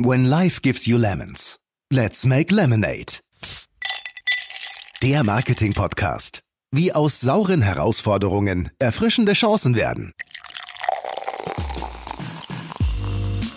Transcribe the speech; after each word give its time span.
When 0.00 0.26
life 0.26 0.62
gives 0.62 0.86
you 0.86 0.96
lemons, 0.96 1.58
let's 1.92 2.24
make 2.24 2.54
lemonade. 2.54 3.18
Der 5.02 5.24
Marketing-Podcast. 5.24 6.42
Wie 6.70 6.92
aus 6.92 7.20
sauren 7.20 7.62
Herausforderungen 7.62 8.70
erfrischende 8.78 9.32
Chancen 9.32 9.74
werden. 9.74 10.12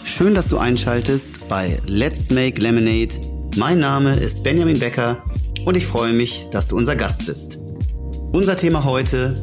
Schön, 0.04 0.34
dass 0.34 0.48
du 0.48 0.58
einschaltest 0.58 1.48
bei 1.48 1.80
Let's 1.86 2.32
Make 2.32 2.60
Lemonade. 2.60 3.22
Mein 3.58 3.78
Name 3.78 4.16
ist 4.16 4.44
Benjamin 4.44 4.80
Becker 4.80 5.24
und 5.68 5.78
ich 5.78 5.86
freue 5.86 6.14
mich, 6.14 6.48
dass 6.50 6.70
du 6.70 6.76
unser 6.76 6.96
Gast 6.96 7.28
bist. 7.28 7.60
Unser 8.32 8.56
Thema 8.56 8.84
heute: 8.84 9.36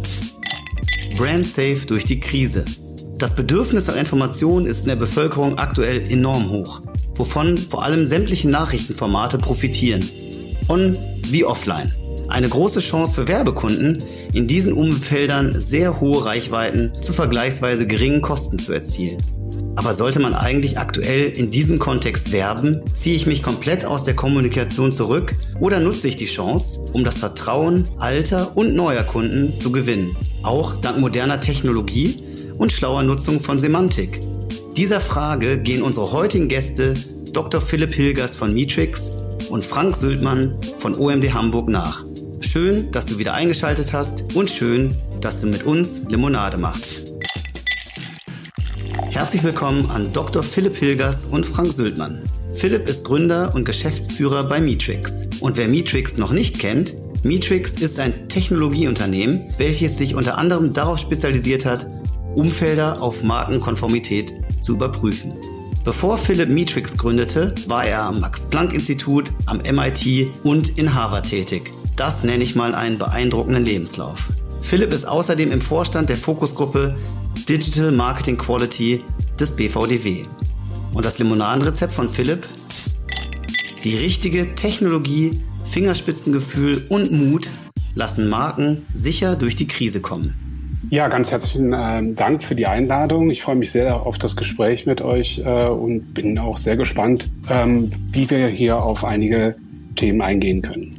Brand 1.16 1.46
Safe 1.46 1.86
durch 1.86 2.06
die 2.06 2.18
Krise. 2.18 2.64
Das 3.18 3.34
Bedürfnis 3.34 3.88
nach 3.88 3.96
Informationen 3.96 4.64
ist 4.66 4.82
in 4.82 4.90
der 4.90 4.96
Bevölkerung 4.96 5.58
aktuell 5.58 6.08
enorm 6.08 6.50
hoch, 6.50 6.80
wovon 7.16 7.58
vor 7.58 7.82
allem 7.82 8.06
sämtliche 8.06 8.48
Nachrichtenformate 8.48 9.38
profitieren. 9.38 10.04
On 10.68 10.96
wie 11.26 11.44
offline. 11.44 11.92
Eine 12.28 12.48
große 12.48 12.78
Chance 12.78 13.16
für 13.16 13.26
Werbekunden, 13.26 14.04
in 14.34 14.46
diesen 14.46 14.72
Umfeldern 14.72 15.58
sehr 15.58 16.00
hohe 16.00 16.24
Reichweiten 16.24 16.92
zu 17.00 17.12
vergleichsweise 17.12 17.88
geringen 17.88 18.22
Kosten 18.22 18.60
zu 18.60 18.72
erzielen. 18.72 19.20
Aber 19.74 19.94
sollte 19.94 20.20
man 20.20 20.34
eigentlich 20.34 20.78
aktuell 20.78 21.30
in 21.30 21.50
diesem 21.50 21.80
Kontext 21.80 22.30
werben? 22.30 22.82
Ziehe 22.94 23.16
ich 23.16 23.26
mich 23.26 23.42
komplett 23.42 23.84
aus 23.84 24.04
der 24.04 24.14
Kommunikation 24.14 24.92
zurück 24.92 25.34
oder 25.58 25.80
nutze 25.80 26.06
ich 26.06 26.16
die 26.16 26.24
Chance, 26.26 26.78
um 26.92 27.02
das 27.02 27.18
Vertrauen 27.18 27.88
alter 27.98 28.56
und 28.56 28.76
neuer 28.76 29.02
Kunden 29.02 29.56
zu 29.56 29.72
gewinnen? 29.72 30.16
Auch 30.44 30.76
dank 30.80 30.98
moderner 30.98 31.40
Technologie 31.40 32.22
und 32.58 32.72
schlauer 32.72 33.02
Nutzung 33.02 33.40
von 33.40 33.58
Semantik? 33.58 34.20
Dieser 34.76 35.00
Frage 35.00 35.58
gehen 35.58 35.82
unsere 35.82 36.12
heutigen 36.12 36.48
Gäste 36.48 36.94
Dr. 37.32 37.60
Philipp 37.60 37.94
Hilgers 37.94 38.36
von 38.36 38.54
Matrix 38.54 39.10
und 39.48 39.64
Frank 39.64 39.96
Sültmann 39.96 40.58
von 40.78 40.94
OMD 40.94 41.32
Hamburg 41.32 41.68
nach. 41.68 42.04
Schön, 42.40 42.90
dass 42.92 43.06
du 43.06 43.18
wieder 43.18 43.34
eingeschaltet 43.34 43.92
hast 43.92 44.34
und 44.34 44.50
schön, 44.50 44.94
dass 45.20 45.40
du 45.40 45.46
mit 45.46 45.64
uns 45.64 46.08
Limonade 46.08 46.58
machst. 46.58 47.14
Herzlich 49.10 49.42
willkommen 49.42 49.90
an 49.90 50.12
Dr. 50.12 50.42
Philipp 50.42 50.76
Hilgers 50.76 51.26
und 51.26 51.46
Frank 51.46 51.72
Sültmann. 51.72 52.22
Philipp 52.54 52.88
ist 52.88 53.04
Gründer 53.04 53.54
und 53.54 53.64
Geschäftsführer 53.64 54.48
bei 54.48 54.60
Matrix. 54.60 55.28
Und 55.40 55.56
wer 55.56 55.68
Matrix 55.68 56.16
noch 56.16 56.32
nicht 56.32 56.58
kennt, 56.58 56.94
Matrix 57.24 57.74
ist 57.74 57.98
ein 57.98 58.28
Technologieunternehmen, 58.28 59.54
welches 59.58 59.98
sich 59.98 60.14
unter 60.14 60.38
anderem 60.38 60.72
darauf 60.72 60.98
spezialisiert 60.98 61.64
hat, 61.64 61.86
Umfelder 62.34 63.02
auf 63.02 63.22
Markenkonformität 63.22 64.34
zu 64.62 64.74
überprüfen. 64.74 65.32
Bevor 65.84 66.18
Philipp 66.18 66.50
Matrix 66.50 66.96
gründete, 66.96 67.54
war 67.66 67.84
er 67.84 68.02
am 68.02 68.20
Max-Planck-Institut, 68.20 69.32
am 69.46 69.58
MIT 69.58 70.28
und 70.44 70.78
in 70.78 70.94
Harvard 70.94 71.28
tätig. 71.28 71.70
Das 71.96 72.24
nenne 72.24 72.44
ich 72.44 72.54
mal 72.54 72.74
einen 72.74 72.98
beeindruckenden 72.98 73.64
Lebenslauf. 73.64 74.28
Philipp 74.60 74.92
ist 74.92 75.06
außerdem 75.06 75.50
im 75.50 75.60
Vorstand 75.60 76.10
der 76.10 76.16
Fokusgruppe 76.16 76.94
Digital 77.48 77.90
Marketing 77.90 78.36
Quality 78.36 79.02
des 79.40 79.56
BVDW. 79.56 80.24
Und 80.92 81.04
das 81.04 81.18
Limonadenrezept 81.18 81.92
von 81.92 82.10
Philipp? 82.10 82.46
Die 83.84 83.96
richtige 83.96 84.54
Technologie, 84.54 85.42
Fingerspitzengefühl 85.64 86.84
und 86.88 87.12
Mut 87.12 87.48
lassen 87.94 88.28
Marken 88.28 88.86
sicher 88.92 89.36
durch 89.36 89.56
die 89.56 89.66
Krise 89.66 90.00
kommen. 90.00 90.47
Ja, 90.90 91.08
ganz 91.08 91.30
herzlichen 91.30 91.72
äh, 91.72 92.14
Dank 92.14 92.42
für 92.42 92.54
die 92.54 92.66
Einladung. 92.66 93.30
Ich 93.30 93.42
freue 93.42 93.56
mich 93.56 93.70
sehr 93.70 94.06
auf 94.06 94.18
das 94.18 94.36
Gespräch 94.36 94.86
mit 94.86 95.02
euch 95.02 95.42
äh, 95.44 95.66
und 95.66 96.14
bin 96.14 96.38
auch 96.38 96.56
sehr 96.56 96.76
gespannt, 96.76 97.30
ähm, 97.50 97.90
wie 98.10 98.30
wir 98.30 98.46
hier 98.48 98.82
auf 98.82 99.04
einige 99.04 99.56
Themen 99.96 100.22
eingehen 100.22 100.62
können. 100.62 100.94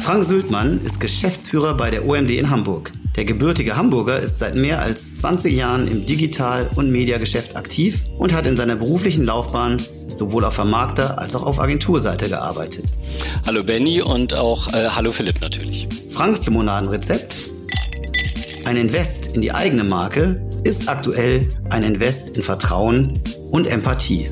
Frank 0.00 0.24
Sültmann 0.24 0.80
ist 0.84 1.00
Geschäftsführer 1.00 1.76
bei 1.76 1.90
der 1.90 2.06
OMD 2.06 2.30
in 2.32 2.50
Hamburg. 2.50 2.92
Der 3.16 3.24
gebürtige 3.24 3.76
Hamburger 3.76 4.20
ist 4.20 4.38
seit 4.38 4.54
mehr 4.54 4.80
als 4.80 5.16
20 5.16 5.54
Jahren 5.54 5.86
im 5.86 6.06
Digital- 6.06 6.70
und 6.76 6.90
Mediageschäft 6.90 7.56
aktiv 7.56 8.06
und 8.18 8.32
hat 8.32 8.46
in 8.46 8.56
seiner 8.56 8.76
beruflichen 8.76 9.24
Laufbahn 9.24 9.76
sowohl 10.08 10.44
auf 10.44 10.54
Vermarkter- 10.54 11.18
als 11.18 11.34
auch 11.34 11.44
auf 11.44 11.60
Agenturseite 11.60 12.28
gearbeitet. 12.28 12.86
Hallo 13.46 13.62
Benny 13.64 14.00
und 14.00 14.34
auch 14.34 14.68
äh, 14.72 14.88
hallo 14.88 15.12
Philipp 15.12 15.40
natürlich. 15.40 15.88
Franks 16.10 16.44
Limonadenrezept 16.46 17.51
ein 18.66 18.76
Invest 18.76 19.34
in 19.34 19.40
die 19.40 19.52
eigene 19.52 19.84
Marke 19.84 20.48
ist 20.64 20.88
aktuell 20.88 21.48
ein 21.70 21.82
Invest 21.82 22.36
in 22.36 22.42
Vertrauen 22.42 23.18
und 23.50 23.66
Empathie. 23.66 24.30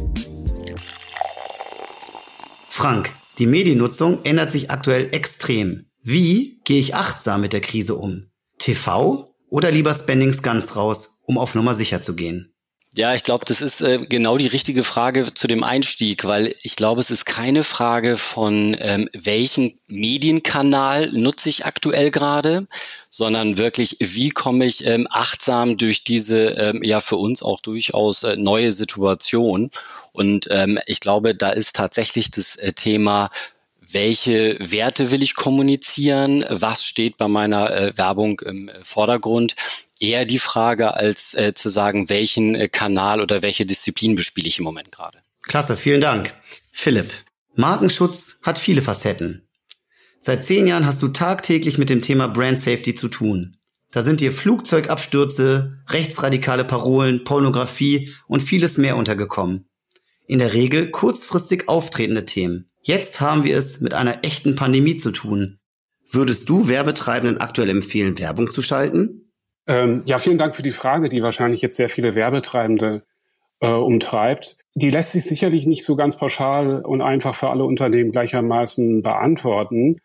Frank, 2.69 3.13
die 3.39 3.47
Mediennutzung 3.47 4.25
ändert 4.25 4.51
sich 4.51 4.71
aktuell 4.71 5.09
extrem. 5.13 5.87
Wie 6.03 6.61
gehe 6.65 6.81
ich 6.81 6.95
achtsam 6.95 7.41
mit 7.41 7.53
der 7.53 7.61
Krise 7.61 7.95
um? 7.97 8.31
TV 8.59 9.35
oder 9.49 9.71
lieber 9.71 9.95
Spendings 9.95 10.43
ganz 10.43 10.77
raus, 10.77 11.23
um 11.27 11.37
auf 11.37 11.55
Nummer 11.55 11.75
sicher 11.75 12.03
zu 12.03 12.15
gehen? 12.15 12.55
Ja, 12.97 13.15
ich 13.15 13.23
glaube, 13.23 13.45
das 13.45 13.63
ist 13.63 13.83
äh, 13.83 14.05
genau 14.05 14.37
die 14.37 14.49
richtige 14.49 14.83
Frage 14.83 15.33
zu 15.33 15.47
dem 15.47 15.63
Einstieg, 15.63 16.25
weil 16.25 16.57
ich 16.63 16.75
glaube, 16.75 17.01
es 17.01 17.13
ist 17.13 17.25
keine 17.25 17.63
Frage 17.63 18.17
von, 18.17 18.77
ähm, 18.81 19.09
welchen 19.13 19.79
Medienkanal 19.87 21.13
nutze 21.13 21.51
ich 21.51 21.67
aktuell 21.67 22.11
gerade, 22.11 22.67
sondern 23.09 23.59
wirklich, 23.59 23.99
wie 24.01 24.31
komme 24.31 24.67
ich 24.67 24.85
ähm, 24.87 25.07
achtsam 25.09 25.77
durch 25.77 26.03
diese 26.03 26.49
ähm, 26.59 26.83
ja 26.83 26.99
für 26.99 27.15
uns 27.15 27.45
auch 27.45 27.61
durchaus 27.61 28.25
äh, 28.25 28.37
neue 28.37 28.73
Situation. 28.73 29.71
Und 30.11 30.49
ähm, 30.51 30.81
ich 30.87 30.99
glaube, 30.99 31.37
da 31.37 31.51
ist 31.51 31.77
tatsächlich 31.77 32.33
das 32.33 32.57
äh, 32.57 32.73
Thema 32.73 33.31
welche 33.93 34.57
Werte 34.61 35.11
will 35.11 35.23
ich 35.23 35.35
kommunizieren, 35.35 36.45
was 36.49 36.85
steht 36.85 37.17
bei 37.19 37.29
meiner 37.29 37.71
äh, 37.71 37.97
Werbung 37.97 38.41
im 38.41 38.71
Vordergrund. 38.83 39.55
Eher 39.99 40.25
die 40.25 40.39
Frage, 40.39 40.95
als 40.95 41.35
äh, 41.35 41.55
zu 41.55 41.69
sagen, 41.69 42.09
welchen 42.09 42.55
äh, 42.55 42.69
Kanal 42.69 43.21
oder 43.21 43.43
welche 43.43 43.67
Disziplin 43.67 44.17
bespiele 44.17 44.49
ich 44.49 44.59
im 44.59 44.65
Moment 44.65 44.93
gerade. 44.93 45.19
Klasse, 45.43 45.77
vielen 45.77 46.01
Dank. 46.01 46.35
Philipp, 46.73 47.13
Markenschutz 47.55 48.41
hat 48.45 48.59
viele 48.59 48.83
Facetten. 48.83 49.47
Seit 50.19 50.45
zehn 50.45 50.67
Jahren 50.67 50.87
hast 50.87 51.01
du 51.03 51.09
tagtäglich 51.09 51.79
mit 51.79 51.91
dem 51.91 52.03
Thema 52.03 52.29
Brand 52.29 52.61
Safety 52.61 52.95
zu 52.95 53.09
tun. 53.09 53.57
Da 53.91 54.03
sind 54.03 54.21
dir 54.21 54.33
Flugzeugabstürze, 54.33 55.79
rechtsradikale 55.89 56.65
Parolen, 56.65 57.25
Pornografie 57.25 58.13
und 58.29 58.43
vieles 58.43 58.79
mehr 58.79 58.97
untergekommen. 58.97 59.69
In 60.27 60.39
der 60.39 60.53
Regel 60.53 60.91
kurzfristig 60.91 61.69
auftretende 61.69 62.25
Themen. 62.25 62.70
Jetzt 62.83 63.21
haben 63.21 63.45
wir 63.45 63.57
es 63.57 63.81
mit 63.81 63.95
einer 63.95 64.25
echten 64.25 64.55
Pandemie 64.55 64.97
zu 64.97 65.11
tun. 65.11 65.59
Würdest 66.09 66.49
du 66.49 66.69
Werbetreibenden 66.69 67.39
aktuell 67.39 67.71
empfehlen, 67.71 68.19
Werbung 68.19 68.51
zu 68.51 68.63
schalten? 68.63 69.33
Ähm, 69.67 70.03
ja, 70.07 70.19
vielen 70.19 70.39
Dank 70.39 70.57
für 70.57 70.63
die 70.63 70.71
Frage, 70.71 71.09
die 71.09 71.23
wahrscheinlich 71.23 71.63
jetzt 71.63 71.77
sehr 71.77 71.89
viele 71.89 72.15
Werbetreibende 72.15 73.05
äh, 73.61 73.69
umtreibt. 73.69 74.57
Die 74.75 74.91
lässt 74.91 75.13
sich 75.13 75.25
sicherlich 75.25 75.67
nicht 75.67 75.85
so 75.85 75.95
ganz 75.95 76.17
pauschal 76.17 76.85
und 76.85 77.03
einfach 77.03 77.35
für 77.35 77.51
alle 77.51 77.65
Unternehmen 77.65 78.11
gleichermaßen 78.11 79.03
beantworten. 79.03 79.97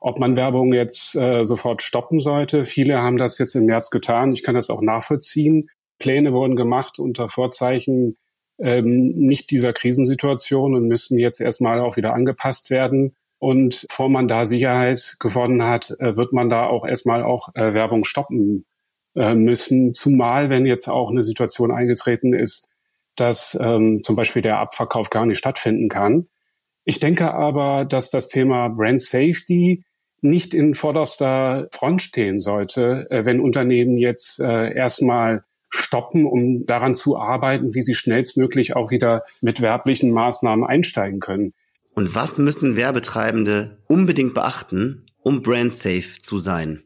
Ob 0.00 0.18
man 0.18 0.36
Werbung 0.36 0.74
jetzt 0.74 1.14
äh, 1.14 1.44
sofort 1.44 1.80
stoppen 1.80 2.18
sollte. 2.18 2.64
Viele 2.64 3.00
haben 3.00 3.16
das 3.16 3.38
jetzt 3.38 3.54
im 3.54 3.64
März 3.64 3.88
getan. 3.88 4.32
Ich 4.32 4.42
kann 4.42 4.54
das 4.54 4.68
auch 4.68 4.82
nachvollziehen. 4.82 5.70
Pläne 5.98 6.32
wurden 6.32 6.56
gemacht 6.56 6.98
unter 6.98 7.28
Vorzeichen 7.28 8.16
ähm, 8.58 9.12
nicht 9.16 9.50
dieser 9.50 9.72
Krisensituation 9.72 10.74
und 10.74 10.88
müssen 10.88 11.18
jetzt 11.18 11.40
erstmal 11.40 11.80
auch 11.80 11.96
wieder 11.96 12.14
angepasst 12.14 12.70
werden. 12.70 13.14
Und 13.38 13.86
bevor 13.88 14.08
man 14.08 14.28
da 14.28 14.46
Sicherheit 14.46 15.16
gewonnen 15.20 15.64
hat, 15.64 15.94
äh, 15.98 16.16
wird 16.16 16.32
man 16.32 16.48
da 16.48 16.66
auch 16.66 16.86
erstmal 16.86 17.22
auch 17.22 17.54
äh, 17.54 17.74
Werbung 17.74 18.04
stoppen 18.04 18.64
äh, 19.16 19.34
müssen. 19.34 19.94
Zumal, 19.94 20.50
wenn 20.50 20.66
jetzt 20.66 20.88
auch 20.88 21.10
eine 21.10 21.22
Situation 21.22 21.70
eingetreten 21.70 22.32
ist, 22.32 22.68
dass 23.16 23.56
ähm, 23.60 24.02
zum 24.02 24.16
Beispiel 24.16 24.42
der 24.42 24.58
Abverkauf 24.58 25.10
gar 25.10 25.26
nicht 25.26 25.38
stattfinden 25.38 25.88
kann. 25.88 26.26
Ich 26.84 27.00
denke 27.00 27.32
aber, 27.32 27.84
dass 27.84 28.10
das 28.10 28.28
Thema 28.28 28.68
Brand 28.68 29.00
Safety 29.00 29.84
nicht 30.20 30.54
in 30.54 30.74
vorderster 30.74 31.68
Front 31.72 32.02
stehen 32.02 32.40
sollte, 32.40 33.06
äh, 33.10 33.24
wenn 33.26 33.40
Unternehmen 33.40 33.98
jetzt 33.98 34.40
äh, 34.40 34.74
erstmal 34.74 35.44
stoppen, 35.74 36.26
um 36.26 36.66
daran 36.66 36.94
zu 36.94 37.16
arbeiten, 37.16 37.74
wie 37.74 37.82
sie 37.82 37.94
schnellstmöglich 37.94 38.76
auch 38.76 38.90
wieder 38.90 39.24
mit 39.40 39.60
werblichen 39.60 40.10
Maßnahmen 40.10 40.64
einsteigen 40.64 41.20
können. 41.20 41.52
Und 41.94 42.14
was 42.14 42.38
müssen 42.38 42.76
Werbetreibende 42.76 43.78
unbedingt 43.86 44.34
beachten, 44.34 45.06
um 45.22 45.42
brand 45.42 45.72
safe 45.72 46.20
zu 46.20 46.38
sein? 46.38 46.82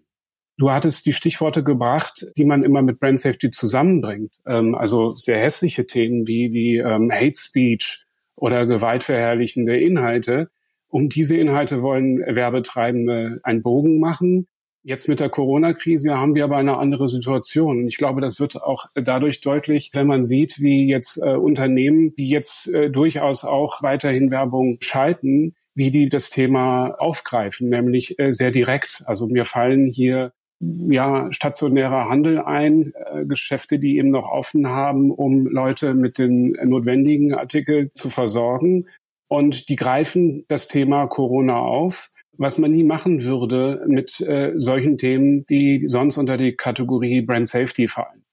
Du 0.59 0.73
hattest 0.73 1.07
die 1.07 1.13
Stichworte 1.13 1.63
gebracht, 1.63 2.27
die 2.37 2.45
man 2.45 2.65
immer 2.65 2.83
mit 2.83 2.99
Brand 2.99 3.21
Safety 3.21 3.51
zusammenbringt. 3.51 4.33
Ähm, 4.45 4.75
also 4.75 5.15
sehr 5.15 5.39
hässliche 5.39 5.87
Themen 5.87 6.27
wie, 6.27 6.53
wie 6.53 6.79
ähm, 6.79 7.13
Hate 7.13 7.39
Speech 7.39 8.05
oder 8.35 8.67
gewaltverherrlichende 8.67 9.79
Inhalte. 9.79 10.51
Um 10.89 11.09
diese 11.09 11.37
Inhalte 11.37 11.81
wollen 11.81 12.19
Werbetreibende 12.19 13.39
einen 13.45 13.63
Bogen 13.63 14.01
machen 14.01 14.49
Jetzt 14.89 15.07
mit 15.07 15.21
der 15.21 15.29
Corona-Krise 15.29 16.17
haben 16.17 16.35
wir 16.35 16.45
aber 16.45 16.57
eine 16.57 16.79
andere 16.79 17.09
Situation. 17.09 17.87
Ich 17.87 17.99
glaube, 17.99 18.23
das 18.23 18.41
wird 18.41 18.63
auch 18.63 18.87
dadurch 18.95 19.43
deutlich, 19.43 19.91
wenn 19.93 20.07
man 20.07 20.25
sieht, 20.25 20.63
wie 20.63 20.89
jetzt 20.89 21.19
äh, 21.19 21.35
Unternehmen, 21.35 22.15
die 22.15 22.31
jetzt 22.31 22.73
äh, 22.73 22.89
durchaus 22.89 23.45
auch 23.45 23.83
weiterhin 23.83 24.31
Werbung 24.31 24.79
schalten, 24.81 25.55
wie 25.75 25.91
die 25.91 26.09
das 26.09 26.31
Thema 26.31 26.95
aufgreifen, 26.99 27.69
nämlich 27.69 28.19
äh, 28.19 28.33
sehr 28.33 28.51
direkt. 28.51 29.03
Also 29.05 29.27
mir 29.27 29.45
fallen 29.45 29.89
hier 29.89 30.33
ja 30.59 31.31
stationärer 31.35 32.09
Handel 32.09 32.41
ein, 32.41 32.95
äh, 32.95 33.27
Geschäfte, 33.27 33.79
die 33.79 33.99
eben 33.99 34.09
noch 34.09 34.31
offen 34.31 34.69
haben, 34.69 35.11
um 35.11 35.47
Leute 35.47 35.93
mit 35.93 36.17
den 36.17 36.57
notwendigen 36.65 37.35
Artikeln 37.35 37.91
zu 37.93 38.09
versorgen. 38.09 38.87
Und 39.29 39.69
die 39.69 39.77
greifen 39.77 40.47
das 40.49 40.67
Thema 40.67 41.09
Corona 41.09 41.59
auf, 41.59 42.11
was 42.39 42.57
man 42.59 42.73
nie 42.73 42.85
machen 42.85 43.25
würde 43.25 43.85
mit 43.89 44.21
äh, 44.21 44.53
solchen 44.57 44.97
Themen, 44.97 45.45
die 45.47 45.85
sonst 45.89 46.17
unter 46.17 46.37
die 46.37 46.53
Kategorie 46.53 47.21
Brand 47.21 47.47
Safety 47.47 47.89
fallen. 47.89 48.25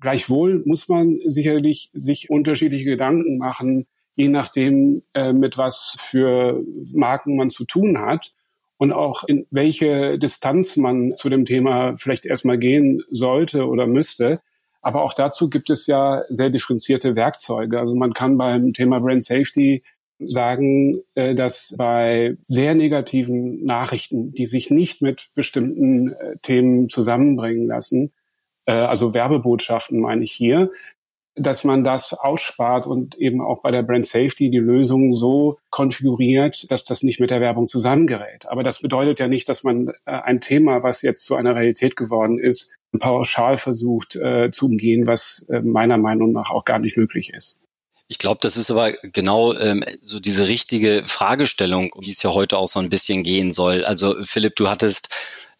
Gleichwohl 0.00 0.62
muss 0.64 0.88
man 0.88 1.18
sicherlich 1.26 1.88
sich 1.92 2.30
unterschiedliche 2.30 2.84
Gedanken 2.84 3.38
machen, 3.38 3.86
je 4.16 4.28
nachdem, 4.28 5.02
äh, 5.14 5.32
mit 5.32 5.58
was 5.58 5.96
für 5.98 6.62
Marken 6.92 7.36
man 7.36 7.50
zu 7.50 7.64
tun 7.64 7.98
hat 7.98 8.32
und 8.76 8.92
auch 8.92 9.24
in 9.24 9.46
welche 9.50 10.18
Distanz 10.18 10.76
man 10.76 11.16
zu 11.16 11.28
dem 11.28 11.44
Thema 11.44 11.96
vielleicht 11.96 12.26
erstmal 12.26 12.58
gehen 12.58 13.02
sollte 13.10 13.66
oder 13.66 13.86
müsste. 13.86 14.40
Aber 14.80 15.02
auch 15.02 15.14
dazu 15.14 15.50
gibt 15.50 15.70
es 15.70 15.86
ja 15.86 16.22
sehr 16.28 16.50
differenzierte 16.50 17.16
Werkzeuge. 17.16 17.78
Also 17.78 17.94
man 17.94 18.12
kann 18.12 18.38
beim 18.38 18.72
Thema 18.72 19.00
Brand 19.00 19.24
Safety 19.24 19.82
sagen, 20.18 21.00
äh, 21.14 21.34
dass 21.34 21.74
bei 21.76 22.36
sehr 22.42 22.74
negativen 22.74 23.64
Nachrichten, 23.64 24.32
die 24.32 24.46
sich 24.46 24.70
nicht 24.70 25.02
mit 25.02 25.30
bestimmten 25.34 26.12
äh, 26.12 26.36
Themen 26.42 26.88
zusammenbringen 26.88 27.66
lassen, 27.66 28.12
äh, 28.66 28.72
also 28.72 29.14
Werbebotschaften 29.14 30.00
meine 30.00 30.24
ich 30.24 30.32
hier, 30.32 30.70
dass 31.40 31.62
man 31.62 31.84
das 31.84 32.14
ausspart 32.14 32.88
und 32.88 33.16
eben 33.16 33.40
auch 33.40 33.62
bei 33.62 33.70
der 33.70 33.82
Brand 33.82 34.04
Safety 34.04 34.50
die 34.50 34.58
Lösung 34.58 35.14
so 35.14 35.56
konfiguriert, 35.70 36.70
dass 36.72 36.84
das 36.84 37.04
nicht 37.04 37.20
mit 37.20 37.30
der 37.30 37.40
Werbung 37.40 37.68
zusammengerät. 37.68 38.46
Aber 38.48 38.64
das 38.64 38.80
bedeutet 38.80 39.20
ja 39.20 39.28
nicht, 39.28 39.48
dass 39.48 39.62
man 39.62 39.92
ein 40.04 40.40
Thema, 40.40 40.82
was 40.82 41.02
jetzt 41.02 41.24
zu 41.24 41.36
einer 41.36 41.54
Realität 41.54 41.94
geworden 41.94 42.40
ist, 42.40 42.76
pauschal 42.98 43.56
versucht 43.56 44.16
äh, 44.16 44.50
zu 44.50 44.66
umgehen, 44.66 45.06
was 45.06 45.46
äh, 45.50 45.60
meiner 45.60 45.98
Meinung 45.98 46.32
nach 46.32 46.50
auch 46.50 46.64
gar 46.64 46.78
nicht 46.78 46.96
möglich 46.96 47.32
ist. 47.32 47.57
Ich 48.08 48.18
glaube, 48.18 48.38
das 48.40 48.56
ist 48.56 48.70
aber 48.70 48.92
genau 48.92 49.54
ähm, 49.54 49.84
so 50.02 50.18
diese 50.18 50.48
richtige 50.48 51.04
Fragestellung, 51.04 51.92
um 51.92 52.00
die 52.00 52.10
es 52.10 52.22
ja 52.22 52.32
heute 52.32 52.56
auch 52.56 52.66
so 52.66 52.80
ein 52.80 52.88
bisschen 52.88 53.22
gehen 53.22 53.52
soll. 53.52 53.84
Also 53.84 54.16
Philipp, 54.22 54.56
du 54.56 54.68
hattest 54.68 55.10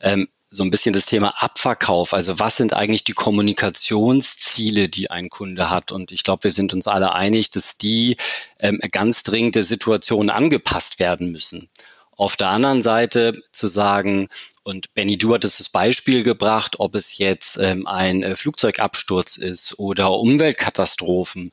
ähm, 0.01 0.29
so 0.51 0.63
ein 0.63 0.71
bisschen 0.71 0.95
das 0.95 1.05
Thema 1.05 1.35
Abverkauf. 1.43 2.15
Also 2.15 2.39
was 2.39 2.57
sind 2.57 2.73
eigentlich 2.73 3.05
die 3.05 3.13
Kommunikationsziele, 3.13 4.89
die 4.89 5.11
ein 5.11 5.29
Kunde 5.29 5.69
hat? 5.69 5.93
Und 5.93 6.11
ich 6.11 6.23
glaube, 6.23 6.45
wir 6.45 6.51
sind 6.51 6.73
uns 6.73 6.87
alle 6.87 7.13
einig, 7.13 7.51
dass 7.51 7.77
die 7.77 8.17
ähm, 8.59 8.81
ganz 8.93 9.23
dringend 9.25 9.55
der 9.55 9.65
Situation 9.65 10.31
angepasst 10.31 10.99
werden 10.99 11.31
müssen. 11.31 11.69
Auf 12.13 12.35
der 12.35 12.49
anderen 12.49 12.83
Seite 12.83 13.43
zu 13.53 13.67
sagen, 13.69 14.29
und 14.65 14.93
Benny, 14.95 15.19
du 15.19 15.35
hattest 15.35 15.61
das 15.61 15.69
Beispiel 15.69 16.23
gebracht, 16.23 16.77
ob 16.81 16.95
es 16.95 17.19
jetzt 17.19 17.59
ähm, 17.59 17.87
ein 17.87 18.23
äh, 18.23 18.35
Flugzeugabsturz 18.35 19.37
ist 19.37 19.79
oder 19.79 20.13
Umweltkatastrophen, 20.13 21.53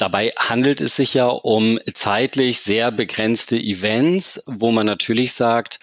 Dabei 0.00 0.30
handelt 0.38 0.80
es 0.80 0.96
sich 0.96 1.12
ja 1.12 1.26
um 1.26 1.78
zeitlich 1.92 2.60
sehr 2.60 2.90
begrenzte 2.90 3.58
Events, 3.58 4.42
wo 4.46 4.70
man 4.70 4.86
natürlich 4.86 5.34
sagt, 5.34 5.78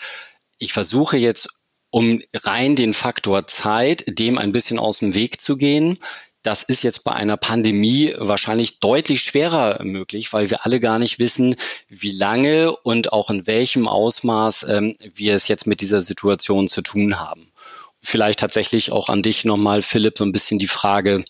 ich 0.57 0.73
versuche 0.73 1.17
jetzt 1.17 1.49
um 1.91 2.23
rein 2.33 2.75
den 2.75 2.93
Faktor 2.93 3.45
Zeit 3.45 4.05
dem 4.07 4.39
ein 4.39 4.51
bisschen 4.51 4.79
aus 4.79 4.97
dem 4.97 5.13
Weg 5.13 5.39
zu 5.39 5.55
gehen. 5.55 5.99
Das 6.41 6.63
ist 6.63 6.81
jetzt 6.81 7.03
bei 7.03 7.11
einer 7.11 7.37
Pandemie 7.37 8.11
wahrscheinlich 8.17 8.79
deutlich 8.79 9.21
schwerer 9.21 9.83
möglich, 9.83 10.33
weil 10.33 10.49
wir 10.49 10.65
alle 10.65 10.79
gar 10.79 10.97
nicht 10.97 11.19
wissen, 11.19 11.55
wie 11.87 12.11
lange 12.11 12.75
und 12.75 13.13
auch 13.13 13.29
in 13.29 13.45
welchem 13.45 13.87
Ausmaß 13.87 14.63
ähm, 14.63 14.95
wir 15.13 15.35
es 15.35 15.47
jetzt 15.47 15.67
mit 15.67 15.79
dieser 15.79 16.01
Situation 16.01 16.67
zu 16.67 16.81
tun 16.81 17.19
haben. 17.19 17.51
Vielleicht 18.01 18.39
tatsächlich 18.39 18.91
auch 18.91 19.09
an 19.09 19.21
dich 19.21 19.45
nochmal, 19.45 19.83
Philipp, 19.83 20.17
so 20.17 20.23
ein 20.23 20.31
bisschen 20.31 20.57
die 20.57 20.67
Frage, 20.67 21.23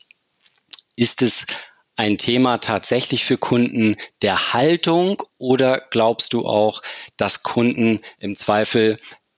ist 0.96 1.22
es 1.22 1.46
ein 1.98 2.18
Thema 2.18 2.60
tatsächlich 2.60 3.26
für 3.26 3.38
Kunden 3.38 3.98
der 4.22 4.54
Haltung 4.54 5.22
oder 5.38 5.82
glaubst 5.90 6.34
du 6.34 6.46
auch, 6.46 6.82
dass 7.18 7.44
Kunden 7.44 8.00
im 8.20 8.36
Zweifel 8.36 8.98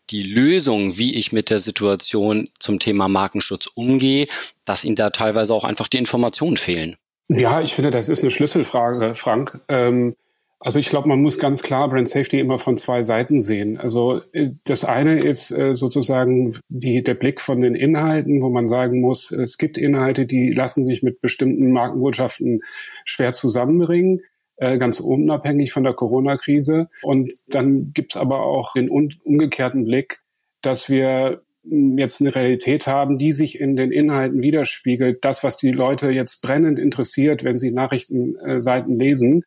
die 0.09 0.23
Lösung, 0.23 0.97
wie 0.97 1.15
ich 1.15 1.31
mit 1.31 1.49
der 1.49 1.59
Situation 1.59 2.49
zum 2.59 2.79
Thema 2.79 3.07
Markenschutz 3.07 3.67
umgehe, 3.67 4.27
dass 4.65 4.83
ihnen 4.83 4.95
da 4.95 5.09
teilweise 5.09 5.53
auch 5.53 5.63
einfach 5.63 5.87
die 5.87 5.97
Informationen 5.97 6.57
fehlen? 6.57 6.97
Ja, 7.29 7.61
ich 7.61 7.75
finde, 7.75 7.91
das 7.91 8.09
ist 8.09 8.21
eine 8.21 8.31
Schlüsselfrage, 8.31 9.13
Frank. 9.13 9.59
Ähm, 9.69 10.15
also 10.59 10.77
ich 10.77 10.89
glaube, 10.89 11.07
man 11.07 11.21
muss 11.21 11.39
ganz 11.39 11.61
klar 11.61 11.89
Brand 11.89 12.07
Safety 12.07 12.39
immer 12.39 12.57
von 12.57 12.75
zwei 12.75 13.01
Seiten 13.01 13.39
sehen. 13.39 13.77
Also 13.77 14.21
äh, 14.33 14.51
das 14.65 14.83
eine 14.83 15.19
ist 15.19 15.51
äh, 15.51 15.73
sozusagen 15.73 16.55
die, 16.67 17.01
der 17.01 17.13
Blick 17.13 17.39
von 17.39 17.61
den 17.61 17.75
Inhalten, 17.75 18.41
wo 18.41 18.49
man 18.49 18.67
sagen 18.67 18.99
muss, 18.99 19.31
es 19.31 19.57
gibt 19.57 19.77
Inhalte, 19.77 20.25
die 20.25 20.51
lassen 20.51 20.83
sich 20.83 21.01
mit 21.01 21.21
bestimmten 21.21 21.71
Markenbotschaften 21.71 22.61
schwer 23.05 23.31
zusammenbringen 23.31 24.21
äh, 24.59 24.77
ganz 24.77 24.99
unabhängig 24.99 25.71
von 25.71 25.83
der 25.83 25.93
Corona-Krise. 25.93 26.89
Und 27.03 27.31
dann 27.47 27.93
gibt's 27.93 28.17
aber 28.17 28.41
auch 28.41 28.73
den 28.73 28.89
umgekehrten 28.89 29.85
Blick, 29.85 30.21
dass 30.61 30.89
wir 30.89 31.41
hm, 31.63 31.97
jetzt 31.97 32.19
eine 32.19 32.35
Realität 32.35 32.85
haben, 32.85 33.17
die 33.17 33.31
sich 33.31 33.59
in 33.59 33.75
den 33.77 33.91
Inhalten 33.91 34.41
widerspiegelt. 34.41 35.23
Das, 35.23 35.43
was 35.43 35.55
die 35.55 35.69
Leute 35.69 36.11
jetzt 36.11 36.41
brennend 36.41 36.77
interessiert, 36.77 37.43
wenn 37.43 37.57
sie 37.57 37.71
Nachrichtenseiten 37.71 38.99
lesen, 38.99 39.45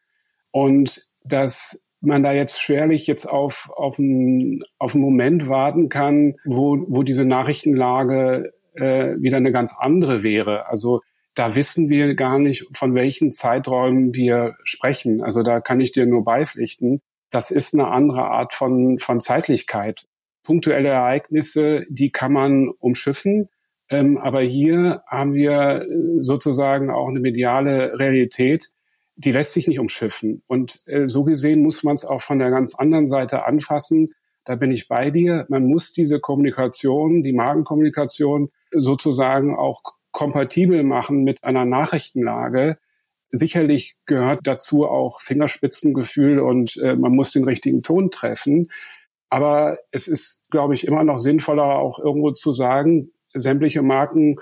und 0.52 1.00
dass 1.24 1.84
man 2.00 2.22
da 2.22 2.32
jetzt 2.32 2.60
schwerlich 2.60 3.06
jetzt 3.06 3.26
auf, 3.26 3.70
auf, 3.74 3.98
einen, 3.98 4.62
auf 4.78 4.94
einen 4.94 5.04
Moment 5.04 5.48
warten 5.48 5.88
kann, 5.88 6.34
wo, 6.44 6.84
wo 6.88 7.02
diese 7.02 7.24
Nachrichtenlage 7.24 8.52
äh, 8.74 9.14
wieder 9.18 9.36
eine 9.36 9.52
ganz 9.52 9.74
andere 9.78 10.22
wäre. 10.22 10.66
Also 10.68 11.00
da 11.34 11.54
wissen 11.54 11.88
wir 11.88 12.14
gar 12.14 12.38
nicht, 12.38 12.66
von 12.76 12.94
welchen 12.94 13.30
Zeiträumen 13.30 14.14
wir 14.14 14.56
sprechen. 14.64 15.22
Also 15.22 15.42
da 15.42 15.60
kann 15.60 15.80
ich 15.80 15.92
dir 15.92 16.06
nur 16.06 16.24
beipflichten. 16.24 17.00
Das 17.30 17.50
ist 17.50 17.72
eine 17.72 17.88
andere 17.88 18.24
Art 18.24 18.52
von, 18.52 18.98
von 18.98 19.18
Zeitlichkeit. 19.20 20.04
Punktuelle 20.42 20.88
Ereignisse, 20.88 21.86
die 21.88 22.10
kann 22.10 22.32
man 22.32 22.68
umschiffen. 22.68 23.48
Ähm, 23.88 24.18
aber 24.18 24.40
hier 24.40 25.02
haben 25.06 25.34
wir 25.34 25.82
äh, 25.82 26.22
sozusagen 26.22 26.90
auch 26.90 27.08
eine 27.08 27.20
mediale 27.20 27.98
Realität, 27.98 28.71
die 29.16 29.32
lässt 29.32 29.52
sich 29.52 29.68
nicht 29.68 29.78
umschiffen. 29.78 30.42
Und 30.46 30.82
äh, 30.86 31.08
so 31.08 31.24
gesehen 31.24 31.62
muss 31.62 31.82
man 31.82 31.94
es 31.94 32.04
auch 32.04 32.20
von 32.20 32.38
der 32.38 32.50
ganz 32.50 32.74
anderen 32.74 33.06
Seite 33.06 33.46
anfassen. 33.46 34.14
Da 34.44 34.56
bin 34.56 34.72
ich 34.72 34.88
bei 34.88 35.10
dir. 35.10 35.46
Man 35.48 35.66
muss 35.66 35.92
diese 35.92 36.18
Kommunikation, 36.18 37.22
die 37.22 37.32
Magenkommunikation 37.32 38.50
sozusagen 38.72 39.54
auch 39.54 39.82
kompatibel 40.10 40.82
machen 40.82 41.24
mit 41.24 41.44
einer 41.44 41.64
Nachrichtenlage. 41.64 42.78
Sicherlich 43.30 43.96
gehört 44.04 44.40
dazu 44.44 44.86
auch 44.86 45.20
Fingerspitzengefühl 45.20 46.38
und 46.38 46.76
äh, 46.78 46.96
man 46.96 47.12
muss 47.12 47.30
den 47.30 47.44
richtigen 47.44 47.82
Ton 47.82 48.10
treffen. 48.10 48.70
Aber 49.30 49.78
es 49.90 50.08
ist, 50.08 50.42
glaube 50.50 50.74
ich, 50.74 50.86
immer 50.86 51.04
noch 51.04 51.18
sinnvoller, 51.18 51.78
auch 51.78 51.98
irgendwo 51.98 52.32
zu 52.32 52.52
sagen, 52.52 53.12
sämtliche 53.32 53.80
Marken 53.80 54.36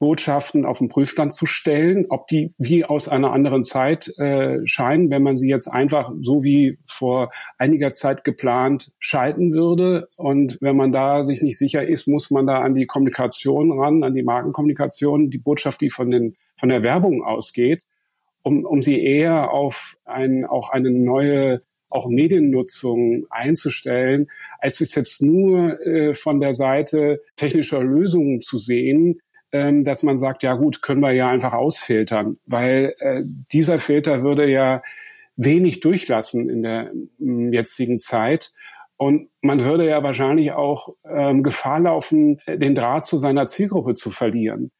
Botschaften 0.00 0.64
auf 0.64 0.78
den 0.78 0.88
Prüfstand 0.88 1.34
zu 1.34 1.44
stellen, 1.44 2.06
ob 2.08 2.26
die 2.26 2.54
wie 2.56 2.86
aus 2.86 3.06
einer 3.06 3.32
anderen 3.32 3.62
Zeit 3.62 4.08
äh, 4.18 4.66
scheinen, 4.66 5.10
wenn 5.10 5.22
man 5.22 5.36
sie 5.36 5.48
jetzt 5.48 5.68
einfach 5.68 6.10
so 6.20 6.42
wie 6.42 6.78
vor 6.86 7.30
einiger 7.58 7.92
Zeit 7.92 8.24
geplant 8.24 8.92
schalten 8.98 9.52
würde. 9.52 10.08
Und 10.16 10.56
wenn 10.62 10.74
man 10.74 10.90
da 10.90 11.26
sich 11.26 11.42
nicht 11.42 11.58
sicher 11.58 11.86
ist, 11.86 12.08
muss 12.08 12.30
man 12.30 12.46
da 12.46 12.62
an 12.62 12.74
die 12.74 12.86
Kommunikation 12.86 13.78
ran, 13.78 14.02
an 14.02 14.14
die 14.14 14.22
Markenkommunikation, 14.22 15.30
die 15.30 15.38
Botschaft, 15.38 15.82
die 15.82 15.90
von, 15.90 16.10
den, 16.10 16.34
von 16.56 16.70
der 16.70 16.82
Werbung 16.82 17.22
ausgeht, 17.22 17.82
um, 18.42 18.64
um 18.64 18.80
sie 18.80 19.04
eher 19.04 19.52
auf 19.52 19.98
ein, 20.06 20.46
auch 20.46 20.70
eine 20.70 20.90
neue 20.90 21.60
auch 21.90 22.08
Mediennutzung 22.08 23.26
einzustellen, 23.28 24.28
als 24.60 24.80
es 24.80 24.94
jetzt 24.94 25.20
nur 25.20 25.78
äh, 25.86 26.14
von 26.14 26.40
der 26.40 26.54
Seite 26.54 27.20
technischer 27.36 27.82
Lösungen 27.82 28.40
zu 28.40 28.58
sehen, 28.58 29.20
ähm, 29.52 29.84
dass 29.84 30.02
man 30.02 30.18
sagt, 30.18 30.42
ja 30.42 30.54
gut, 30.54 30.82
können 30.82 31.00
wir 31.00 31.12
ja 31.12 31.28
einfach 31.28 31.52
ausfiltern, 31.52 32.38
weil 32.46 32.94
äh, 32.98 33.22
dieser 33.24 33.78
Filter 33.78 34.22
würde 34.22 34.48
ja 34.48 34.82
wenig 35.36 35.80
durchlassen 35.80 36.48
in 36.48 36.62
der 36.62 36.92
in 37.18 37.52
jetzigen 37.52 37.98
Zeit. 37.98 38.52
Und 38.96 39.30
man 39.40 39.64
würde 39.64 39.88
ja 39.88 40.02
wahrscheinlich 40.02 40.52
auch 40.52 40.94
ähm, 41.04 41.42
Gefahr 41.42 41.80
laufen, 41.80 42.38
den 42.46 42.74
Draht 42.74 43.06
zu 43.06 43.16
seiner 43.16 43.46
Zielgruppe 43.46 43.94
zu 43.94 44.10
verlieren. 44.10 44.70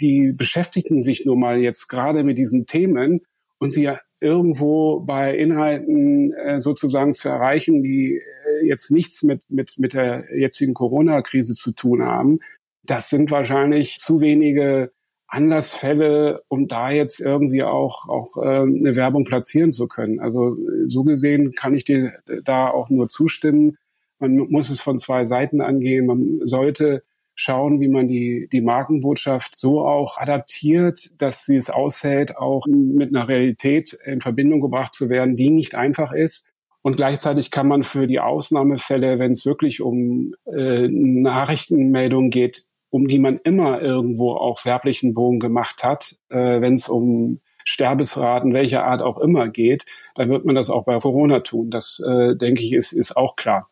Die 0.00 0.32
beschäftigen 0.32 1.02
sich 1.02 1.26
nun 1.26 1.40
mal 1.40 1.58
jetzt 1.58 1.88
gerade 1.88 2.24
mit 2.24 2.38
diesen 2.38 2.66
Themen 2.66 3.20
und 3.58 3.70
sie 3.70 3.82
ja 3.82 4.00
irgendwo 4.18 5.00
bei 5.00 5.36
Inhalten 5.36 6.32
äh, 6.32 6.58
sozusagen 6.58 7.12
zu 7.12 7.28
erreichen, 7.28 7.82
die, 7.82 8.22
jetzt 8.62 8.90
nichts 8.90 9.22
mit, 9.22 9.42
mit, 9.48 9.78
mit 9.78 9.94
der 9.94 10.24
jetzigen 10.34 10.74
Corona-Krise 10.74 11.54
zu 11.54 11.72
tun 11.72 12.02
haben, 12.02 12.40
das 12.86 13.10
sind 13.10 13.30
wahrscheinlich 13.30 13.98
zu 13.98 14.20
wenige 14.20 14.92
Anlassfälle, 15.28 16.42
um 16.48 16.68
da 16.68 16.90
jetzt 16.90 17.20
irgendwie 17.20 17.62
auch, 17.62 18.08
auch 18.08 18.36
äh, 18.36 18.60
eine 18.60 18.94
Werbung 18.94 19.24
platzieren 19.24 19.72
zu 19.72 19.88
können. 19.88 20.20
Also 20.20 20.56
so 20.86 21.04
gesehen 21.04 21.50
kann 21.50 21.74
ich 21.74 21.84
dir 21.84 22.12
da 22.44 22.70
auch 22.70 22.90
nur 22.90 23.08
zustimmen. 23.08 23.76
Man 24.18 24.36
muss 24.36 24.70
es 24.70 24.80
von 24.80 24.98
zwei 24.98 25.26
Seiten 25.26 25.60
angehen. 25.60 26.06
Man 26.06 26.40
sollte 26.44 27.02
schauen, 27.34 27.80
wie 27.80 27.88
man 27.88 28.08
die, 28.08 28.48
die 28.50 28.62
Markenbotschaft 28.62 29.56
so 29.56 29.84
auch 29.84 30.16
adaptiert, 30.16 31.10
dass 31.20 31.44
sie 31.44 31.56
es 31.56 31.70
aushält, 31.70 32.36
auch 32.36 32.66
mit 32.66 33.14
einer 33.14 33.28
Realität 33.28 33.92
in 34.04 34.20
Verbindung 34.20 34.60
gebracht 34.60 34.94
zu 34.94 35.10
werden, 35.10 35.36
die 35.36 35.50
nicht 35.50 35.74
einfach 35.74 36.12
ist. 36.12 36.46
Und 36.82 36.96
gleichzeitig 36.96 37.50
kann 37.50 37.68
man 37.68 37.82
für 37.82 38.06
die 38.06 38.20
Ausnahmefälle, 38.20 39.18
wenn 39.18 39.32
es 39.32 39.44
wirklich 39.44 39.82
um 39.82 40.34
äh, 40.46 40.86
Nachrichtenmeldungen 40.88 42.30
geht, 42.30 42.64
um 42.96 43.08
die 43.08 43.18
man 43.18 43.38
immer 43.44 43.82
irgendwo 43.82 44.32
auch 44.32 44.64
werblichen 44.64 45.12
Bogen 45.12 45.38
gemacht 45.38 45.84
hat, 45.84 46.16
äh, 46.30 46.62
wenn 46.62 46.72
es 46.72 46.88
um 46.88 47.40
Sterbesraten 47.66 48.54
welcher 48.54 48.84
Art 48.84 49.02
auch 49.02 49.18
immer 49.18 49.48
geht, 49.48 49.84
dann 50.14 50.30
wird 50.30 50.46
man 50.46 50.54
das 50.54 50.70
auch 50.70 50.86
bei 50.86 50.98
Corona 50.98 51.40
tun. 51.40 51.70
Das, 51.70 52.00
äh, 52.00 52.34
denke 52.36 52.62
ich, 52.62 52.72
ist, 52.72 52.92
ist 52.92 53.14
auch 53.14 53.36
klar. 53.36 53.68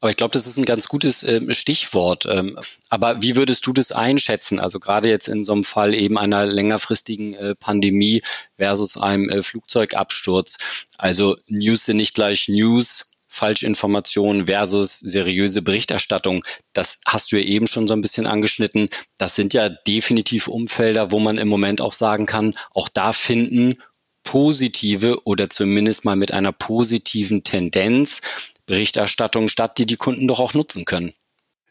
Aber 0.00 0.08
ich 0.08 0.16
glaube, 0.16 0.32
das 0.32 0.46
ist 0.46 0.56
ein 0.56 0.64
ganz 0.64 0.88
gutes 0.88 1.22
äh, 1.24 1.52
Stichwort. 1.52 2.24
Ähm, 2.24 2.58
aber 2.88 3.20
wie 3.20 3.36
würdest 3.36 3.66
du 3.66 3.74
das 3.74 3.92
einschätzen? 3.92 4.60
Also 4.60 4.80
gerade 4.80 5.10
jetzt 5.10 5.28
in 5.28 5.44
so 5.44 5.52
einem 5.52 5.64
Fall 5.64 5.92
eben 5.92 6.16
einer 6.16 6.46
längerfristigen 6.46 7.34
äh, 7.34 7.54
Pandemie 7.54 8.22
versus 8.56 8.96
einem 8.96 9.28
äh, 9.28 9.42
Flugzeugabsturz. 9.42 10.86
Also 10.96 11.36
News 11.48 11.84
sind 11.84 11.98
nicht 11.98 12.14
gleich 12.14 12.48
News. 12.48 13.17
Falschinformationen 13.28 14.46
versus 14.46 14.98
seriöse 14.98 15.62
Berichterstattung. 15.62 16.44
Das 16.72 17.00
hast 17.06 17.30
du 17.30 17.36
ja 17.36 17.44
eben 17.44 17.66
schon 17.66 17.86
so 17.86 17.94
ein 17.94 18.00
bisschen 18.00 18.26
angeschnitten. 18.26 18.88
Das 19.18 19.36
sind 19.36 19.54
ja 19.54 19.68
definitiv 19.68 20.48
Umfelder, 20.48 21.12
wo 21.12 21.20
man 21.20 21.38
im 21.38 21.48
Moment 21.48 21.80
auch 21.80 21.92
sagen 21.92 22.26
kann, 22.26 22.54
auch 22.74 22.88
da 22.88 23.12
finden 23.12 23.76
positive 24.24 25.20
oder 25.24 25.48
zumindest 25.48 26.04
mal 26.04 26.16
mit 26.16 26.32
einer 26.32 26.52
positiven 26.52 27.44
Tendenz 27.44 28.20
Berichterstattung 28.66 29.48
statt, 29.48 29.78
die 29.78 29.86
die 29.86 29.96
Kunden 29.96 30.28
doch 30.28 30.40
auch 30.40 30.54
nutzen 30.54 30.84
können. 30.84 31.14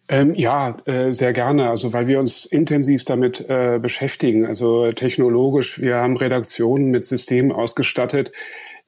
Ähm, 0.10 0.36
ja, 0.36 0.76
äh, 0.86 1.12
sehr 1.12 1.34
gerne. 1.34 1.70
Also 1.70 1.92
weil 1.94 2.08
wir 2.08 2.20
uns 2.20 2.46
intensiv 2.46 3.04
damit 3.04 3.48
äh, 3.50 3.78
beschäftigen. 3.82 4.46
Also 4.46 4.92
technologisch, 4.94 5.82
wir 5.82 5.98
haben 5.98 6.16
Redaktionen 6.16 6.92
mit 6.92 7.04
Systemen 7.04 7.52
ausgestattet, 7.52 8.32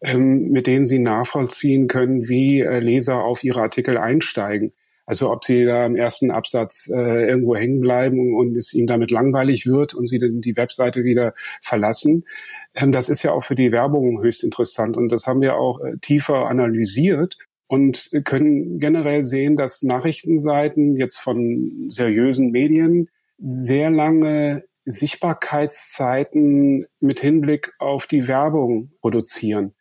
ähm, 0.01 0.49
mit 0.49 0.67
denen 0.67 0.85
sie 0.85 0.99
nachvollziehen 0.99 1.87
können, 1.87 2.29
wie 2.29 2.61
äh, 2.61 2.79
Leser 2.79 3.23
auf 3.23 3.43
ihre 3.43 3.61
Artikel 3.61 3.97
einsteigen. 3.97 4.73
Also 5.05 5.31
ob 5.31 5.43
sie 5.43 5.65
da 5.65 5.87
im 5.87 5.95
ersten 5.95 6.29
Absatz 6.29 6.87
äh, 6.87 7.27
irgendwo 7.27 7.55
hängen 7.55 7.81
bleiben 7.81 8.35
und 8.35 8.55
es 8.55 8.75
ihnen 8.75 8.85
damit 8.85 9.09
langweilig 9.09 9.65
wird 9.65 9.95
und 9.95 10.07
sie 10.07 10.19
dann 10.19 10.41
die 10.41 10.55
Webseite 10.55 11.03
wieder 11.03 11.33
verlassen. 11.61 12.25
Ähm, 12.75 12.91
das 12.91 13.09
ist 13.09 13.23
ja 13.23 13.31
auch 13.31 13.43
für 13.43 13.55
die 13.55 13.71
Werbung 13.71 14.21
höchst 14.21 14.43
interessant 14.43 14.97
und 14.97 15.11
das 15.11 15.25
haben 15.25 15.41
wir 15.41 15.55
auch 15.55 15.79
äh, 15.79 15.97
tiefer 15.99 16.47
analysiert 16.47 17.39
und 17.67 18.11
können 18.23 18.79
generell 18.79 19.25
sehen, 19.25 19.55
dass 19.55 19.81
Nachrichtenseiten 19.81 20.95
jetzt 20.95 21.17
von 21.17 21.87
seriösen 21.89 22.51
Medien 22.51 23.09
sehr 23.39 23.89
lange 23.89 24.63
Sichtbarkeitszeiten 24.85 26.85
mit 26.99 27.19
Hinblick 27.19 27.73
auf 27.79 28.05
die 28.05 28.27
Werbung 28.27 28.91
produzieren. 29.01 29.73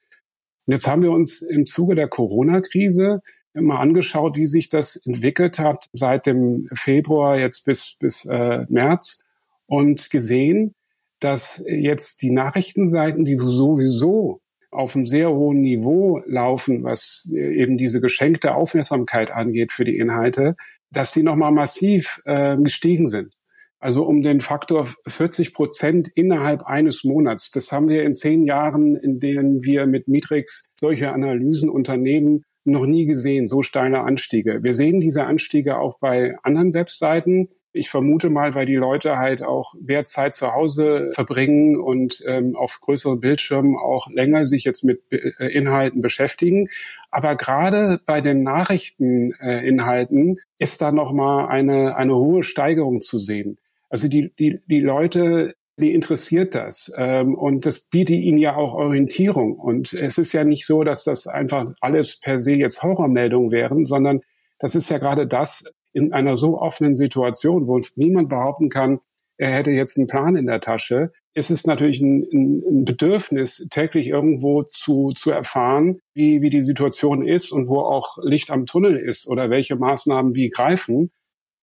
Und 0.68 0.75
jetzt 0.75 0.87
haben 0.87 1.02
wir 1.02 1.12
uns 1.12 1.40
im 1.40 1.64
Zuge 1.64 1.94
der 1.94 2.08
Corona-Krise 2.08 3.22
mal 3.54 3.80
angeschaut, 3.80 4.37
wie 4.37 4.46
sich 4.46 4.68
das 4.68 4.96
entwickelt 4.96 5.58
hat 5.58 5.87
seit 5.94 6.26
dem 6.26 6.68
Februar 6.75 7.38
jetzt 7.38 7.64
bis, 7.64 7.96
bis 7.98 8.26
äh, 8.26 8.66
März 8.68 9.25
und 9.64 10.10
gesehen, 10.10 10.75
dass 11.20 11.64
jetzt 11.66 12.20
die 12.20 12.30
Nachrichtenseiten, 12.30 13.25
die 13.25 13.38
sowieso 13.38 14.42
auf 14.70 14.94
einem 14.94 15.06
sehr 15.06 15.30
hohen 15.30 15.62
Niveau 15.62 16.20
laufen, 16.26 16.84
was 16.84 17.26
eben 17.32 17.78
diese 17.78 18.02
geschenkte 18.02 18.54
Aufmerksamkeit 18.54 19.30
angeht 19.30 19.72
für 19.72 19.87
die 19.87 19.96
Inhalte, 19.96 20.54
dass 20.90 21.12
die 21.12 21.22
nochmal 21.22 21.50
massiv 21.50 22.20
äh, 22.26 22.58
gestiegen 22.58 23.06
sind. 23.06 23.38
Also 23.80 24.04
um 24.04 24.23
den 24.23 24.40
Faktor 24.40 24.88
40 25.06 25.52
Prozent 25.52 26.08
innerhalb 26.14 26.64
eines 26.64 27.04
Monats. 27.04 27.50
Das 27.50 27.70
haben 27.70 27.88
wir 27.88 28.02
in 28.02 28.14
zehn 28.14 28.44
Jahren, 28.44 28.97
in 28.97 29.20
denen 29.20 29.64
wir 29.64 29.87
mit 29.87 30.08
Mitrix 30.08 30.66
solche 30.75 31.12
Analysen 31.12 31.70
unternehmen, 31.70 32.42
noch 32.64 32.87
nie 32.87 33.06
gesehen, 33.06 33.47
so 33.47 33.62
steile 33.62 34.00
Anstiege. 34.00 34.62
Wir 34.62 34.75
sehen 34.75 35.00
diese 35.00 35.25
Anstiege 35.25 35.78
auch 35.78 35.99
bei 35.99 36.37
anderen 36.42 36.75
Webseiten. 36.75 37.49
Ich 37.73 37.88
vermute 37.90 38.30
mal, 38.30 38.54
weil 38.54 38.66
die 38.66 38.76
Leute 38.76 39.18
halt 39.18 39.42
auch 39.42 39.75
mehr 39.80 40.04
Zeit 40.04 40.35
zu 40.35 40.52
Hause 40.52 41.11
verbringen 41.14 41.76
und 41.78 42.23
ähm, 42.26 42.56
auf 42.56 42.80
größeren 42.80 43.20
Bildschirmen 43.20 43.76
auch 43.76 44.11
länger 44.11 44.47
sich 44.47 44.64
jetzt 44.64 44.85
mit 44.85 45.02
äh, 45.11 45.47
Inhalten 45.52 46.00
beschäftigen. 46.00 46.68
Aber 47.11 47.37
gerade 47.37 48.00
bei 48.06 48.20
den 48.20 48.42
Nachrichteninhalten 48.42 50.37
äh, 50.37 50.40
ist 50.58 50.82
da 50.82 50.90
noch 50.92 51.12
mal 51.12 51.47
eine, 51.47 51.97
eine 51.97 52.16
hohe 52.16 52.42
Steigerung 52.42 53.00
zu 53.00 53.18
sehen. 53.18 53.58
Also 53.88 54.09
die, 54.09 54.33
die, 54.38 54.61
die 54.66 54.80
Leute, 54.80 55.54
die 55.76 55.95
interessiert 55.95 56.54
das. 56.54 56.92
Ähm, 56.97 57.35
und 57.35 57.64
das 57.66 57.80
bietet 57.80 58.16
ihnen 58.16 58.38
ja 58.38 58.57
auch 58.57 58.75
Orientierung. 58.75 59.57
Und 59.57 59.92
es 59.92 60.18
ist 60.18 60.33
ja 60.33 60.45
nicht 60.45 60.66
so, 60.66 60.85
dass 60.85 61.04
das 61.04 61.26
einfach 61.26 61.73
alles 61.80 62.21
per 62.21 62.40
se 62.40 62.54
jetzt 62.54 62.83
Horrormeldungen 62.83 63.50
wären, 63.50 63.87
sondern 63.87 64.21
das 64.59 64.75
ist 64.75 64.90
ja 64.90 64.99
gerade 64.99 65.26
das 65.26 65.64
in 65.92 66.12
einer 66.12 66.37
so 66.37 66.61
offenen 66.61 66.97
Situation, 66.97 67.66
wo 67.66 67.80
niemand 67.97 68.28
behaupten 68.28 68.68
kann, 68.68 69.00
er 69.40 69.52
hätte 69.52 69.71
jetzt 69.71 69.97
einen 69.97 70.09
Plan 70.09 70.35
in 70.35 70.47
der 70.47 70.61
Tasche, 70.61 71.12
ist 71.33 71.50
es 71.50 71.64
natürlich 71.64 72.00
ein, 72.00 72.25
ein 72.33 72.85
Bedürfnis, 72.85 73.66
täglich 73.71 74.09
irgendwo 74.09 74.64
zu, 74.64 75.12
zu 75.14 75.30
erfahren, 75.30 76.00
wie, 76.12 76.42
wie 76.42 76.50
die 76.50 76.64
Situation 76.64 77.26
ist 77.26 77.52
und 77.52 77.68
wo 77.68 77.78
auch 77.78 78.18
Licht 78.21 78.50
am 78.50 78.66
Tunnel 78.66 78.97
ist 78.97 79.28
oder 79.28 79.49
welche 79.49 79.76
Maßnahmen 79.76 80.35
wie 80.35 80.49
greifen. 80.49 81.12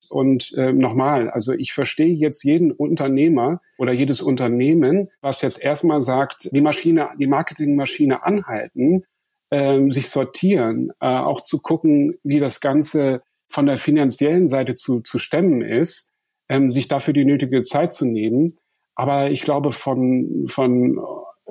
Und 0.10 0.54
äh, 0.58 0.74
nochmal, 0.74 1.30
also 1.30 1.54
ich 1.54 1.74
verstehe 1.74 2.14
jetzt 2.14 2.44
jeden 2.44 2.72
Unternehmer 2.72 3.62
oder 3.78 3.92
jedes 3.94 4.22
Unternehmen, 4.22 5.10
was 5.22 5.42
jetzt 5.42 5.62
erstmal 5.62 6.02
sagt, 6.02 6.50
die 6.52 6.62
Maschine, 6.62 7.10
die 7.20 7.28
Marketingmaschine 7.28 8.24
anhalten, 8.24 9.06
ähm, 9.52 9.92
sich 9.92 10.10
sortieren, 10.10 10.92
äh, 11.00 11.08
auch 11.08 11.42
zu 11.42 11.62
gucken, 11.62 12.18
wie 12.24 12.40
das 12.40 12.62
Ganze 12.62 13.22
von 13.48 13.66
der 13.66 13.78
finanziellen 13.78 14.48
Seite 14.48 14.74
zu, 14.74 15.02
zu 15.02 15.20
stemmen 15.20 15.62
ist, 15.62 16.12
ähm, 16.50 16.72
sich 16.72 16.88
dafür 16.88 17.14
die 17.14 17.26
nötige 17.26 17.62
Zeit 17.62 17.94
zu 17.94 18.06
nehmen. 18.06 18.58
Aber 18.96 19.30
ich 19.30 19.42
glaube, 19.42 19.72
von, 19.72 20.46
von 20.48 21.00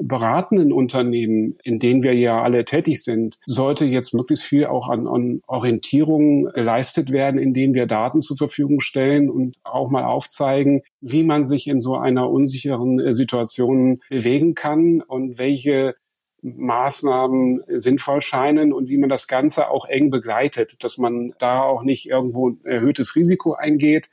beratenden 0.00 0.72
Unternehmen, 0.72 1.56
in 1.62 1.78
denen 1.78 2.02
wir 2.02 2.14
ja 2.14 2.42
alle 2.42 2.64
tätig 2.64 3.02
sind, 3.02 3.38
sollte 3.46 3.84
jetzt 3.84 4.14
möglichst 4.14 4.44
viel 4.44 4.66
auch 4.66 4.88
an, 4.88 5.06
an 5.06 5.40
Orientierung 5.46 6.46
geleistet 6.52 7.12
werden, 7.12 7.38
indem 7.40 7.74
wir 7.74 7.86
Daten 7.86 8.20
zur 8.22 8.36
Verfügung 8.36 8.80
stellen 8.80 9.30
und 9.30 9.56
auch 9.62 9.90
mal 9.90 10.04
aufzeigen, 10.04 10.82
wie 11.00 11.22
man 11.22 11.44
sich 11.44 11.68
in 11.68 11.80
so 11.80 11.96
einer 11.96 12.30
unsicheren 12.30 12.98
äh, 12.98 13.12
Situation 13.12 14.00
bewegen 14.08 14.54
kann 14.54 15.00
und 15.00 15.38
welche 15.38 15.94
Maßnahmen 16.42 17.62
sinnvoll 17.68 18.20
scheinen 18.20 18.72
und 18.72 18.88
wie 18.88 18.98
man 18.98 19.08
das 19.08 19.28
Ganze 19.28 19.70
auch 19.70 19.86
eng 19.86 20.10
begleitet, 20.10 20.84
dass 20.84 20.98
man 20.98 21.32
da 21.38 21.62
auch 21.62 21.82
nicht 21.82 22.08
irgendwo 22.08 22.50
ein 22.50 22.60
erhöhtes 22.64 23.16
Risiko 23.16 23.54
eingeht, 23.54 24.10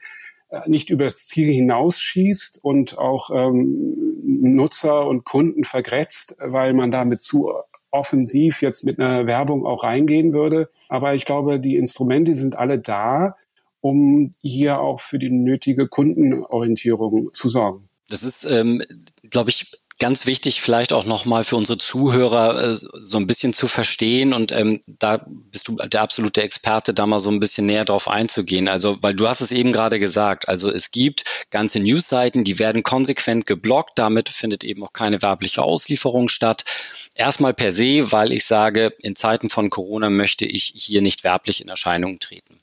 nicht 0.66 0.90
übers 0.90 1.28
Ziel 1.28 1.52
hinausschießt 1.52 2.64
und 2.64 2.98
auch 2.98 3.30
ähm, 3.34 3.96
Nutzer 4.24 5.08
und 5.08 5.24
Kunden 5.24 5.64
vergrätzt, 5.64 6.36
weil 6.40 6.74
man 6.74 6.92
damit 6.92 7.22
zu 7.22 7.52
offensiv 7.92 8.62
jetzt 8.62 8.84
mit 8.84 9.00
einer 9.00 9.28
Werbung 9.28 9.66
auch 9.66 9.84
reingehen 9.84 10.34
würde. 10.34 10.70
Aber 10.90 11.16
ich 11.16 11.26
glaube, 11.26 11.60
die 11.60 11.76
Instrumente 11.76 12.34
sind 12.36 12.58
alle 12.58 12.80
da, 12.80 13.36
um 13.82 14.36
hier 14.42 14.80
auch 14.80 15.00
für 15.00 15.20
die 15.20 15.30
nötige 15.30 15.88
Kundenorientierung 15.88 17.34
zu 17.34 17.50
sorgen. 17.50 17.90
Das 18.10 18.24
ist, 18.24 18.44
ähm, 18.44 18.82
glaube 19.30 19.50
ich, 19.50 19.72
ganz 20.02 20.26
wichtig, 20.26 20.62
vielleicht 20.62 20.94
auch 20.94 21.06
nochmal 21.06 21.44
für 21.44 21.56
unsere 21.56 21.78
Zuhörer 21.78 22.72
äh, 22.72 22.76
so 22.76 23.18
ein 23.18 23.28
bisschen 23.28 23.54
zu 23.54 23.68
verstehen 23.68 24.34
und 24.34 24.52
ähm, 24.52 24.82
da 24.88 25.24
bist 25.28 25.68
du 25.68 25.78
der 25.78 26.02
absolute 26.02 26.42
Experte, 26.42 26.94
da 26.94 27.06
mal 27.06 27.20
so 27.20 27.30
ein 27.30 27.40
bisschen 27.40 27.68
näher 27.68 27.86
drauf 27.86 28.08
einzugehen. 28.08 28.68
Also, 28.68 28.98
weil 29.02 29.14
du 29.14 29.28
hast 29.28 29.42
es 29.42 29.52
eben 29.52 29.72
gerade 29.72 30.00
gesagt, 30.00 30.50
also 30.50 30.72
es 30.72 30.90
gibt 30.90 31.24
ganze 31.52 31.80
Newsseiten, 31.80 32.44
die 32.44 32.58
werden 32.58 32.82
konsequent 32.82 33.46
geblockt, 33.46 34.00
damit 34.00 34.30
findet 34.30 34.64
eben 34.64 34.84
auch 34.84 34.92
keine 34.92 35.22
werbliche 35.22 35.62
Auslieferung 35.62 36.30
statt. 36.30 36.66
Erstmal 37.14 37.54
per 37.54 37.72
se, 37.72 38.12
weil 38.12 38.32
ich 38.32 38.46
sage, 38.46 38.94
in 39.04 39.16
Zeiten 39.16 39.50
von 39.50 39.70
Corona 39.70 40.10
möchte 40.10 40.46
ich 40.46 40.74
hier 40.76 41.04
nicht 41.04 41.24
werblich 41.24 41.62
in 41.62 41.70
Erscheinung 41.70 42.20
treten. 42.20 42.60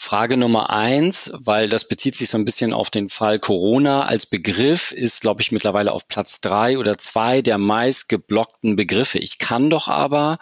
Frage 0.00 0.36
Nummer 0.36 0.70
eins, 0.70 1.32
weil 1.34 1.68
das 1.68 1.88
bezieht 1.88 2.14
sich 2.14 2.28
so 2.28 2.38
ein 2.38 2.44
bisschen 2.44 2.72
auf 2.72 2.88
den 2.88 3.08
Fall 3.08 3.40
Corona 3.40 4.04
als 4.04 4.26
Begriff, 4.26 4.92
ist, 4.92 5.22
glaube 5.22 5.40
ich, 5.42 5.50
mittlerweile 5.50 5.90
auf 5.90 6.06
Platz 6.06 6.40
drei 6.40 6.78
oder 6.78 6.96
zwei 6.98 7.42
der 7.42 7.58
meist 7.58 8.08
geblockten 8.08 8.76
Begriffe. 8.76 9.18
Ich 9.18 9.38
kann 9.38 9.70
doch 9.70 9.88
aber 9.88 10.38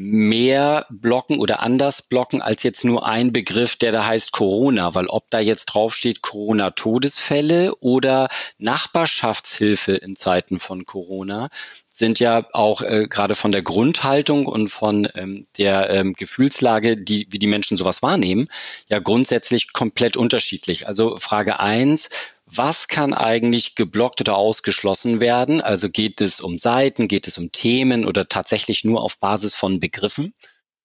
mehr 0.00 0.86
blocken 0.90 1.40
oder 1.40 1.60
anders 1.60 2.02
blocken 2.02 2.40
als 2.40 2.62
jetzt 2.62 2.84
nur 2.84 3.04
ein 3.04 3.32
Begriff, 3.32 3.74
der 3.74 3.90
da 3.90 4.06
heißt 4.06 4.30
Corona, 4.30 4.94
weil 4.94 5.06
ob 5.08 5.28
da 5.30 5.40
jetzt 5.40 5.66
draufsteht 5.66 6.22
Corona-Todesfälle 6.22 7.74
oder 7.80 8.28
Nachbarschaftshilfe 8.58 9.94
in 9.94 10.14
Zeiten 10.14 10.60
von 10.60 10.86
Corona, 10.86 11.48
sind 11.92 12.20
ja 12.20 12.46
auch 12.52 12.82
äh, 12.82 13.08
gerade 13.10 13.34
von 13.34 13.50
der 13.50 13.62
Grundhaltung 13.62 14.46
und 14.46 14.68
von 14.68 15.08
ähm, 15.16 15.46
der 15.58 15.90
ähm, 15.90 16.12
Gefühlslage, 16.12 16.96
die, 16.96 17.26
wie 17.30 17.40
die 17.40 17.48
Menschen 17.48 17.76
sowas 17.76 18.00
wahrnehmen, 18.00 18.48
ja 18.86 19.00
grundsätzlich 19.00 19.72
komplett 19.72 20.16
unterschiedlich. 20.16 20.86
Also 20.86 21.16
Frage 21.16 21.58
eins: 21.58 22.08
was 22.54 22.88
kann 22.88 23.12
eigentlich 23.12 23.74
geblockt 23.74 24.20
oder 24.20 24.36
ausgeschlossen 24.36 25.20
werden? 25.20 25.60
Also 25.60 25.88
geht 25.90 26.20
es 26.20 26.40
um 26.40 26.58
Seiten, 26.58 27.08
geht 27.08 27.26
es 27.26 27.38
um 27.38 27.52
Themen 27.52 28.04
oder 28.04 28.28
tatsächlich 28.28 28.84
nur 28.84 29.02
auf 29.02 29.18
Basis 29.18 29.54
von 29.54 29.80
Begriffen? 29.80 30.32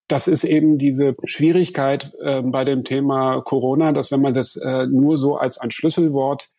Das 0.08 0.28
ist 0.28 0.44
eben 0.44 0.78
diese 0.78 1.16
Schwierigkeit 1.24 2.14
äh, 2.22 2.42
bei 2.42 2.64
dem 2.64 2.84
Thema 2.84 3.42
Corona, 3.42 3.94
dass 3.94 4.12
wenn 4.12 4.22
man 4.22 4.34
das 4.34 4.56
äh, 4.58 4.86
nur 4.88 5.18
so 5.18 5.38
als 5.38 5.58
ein 5.58 5.72
Schlüsselwort 5.72 6.50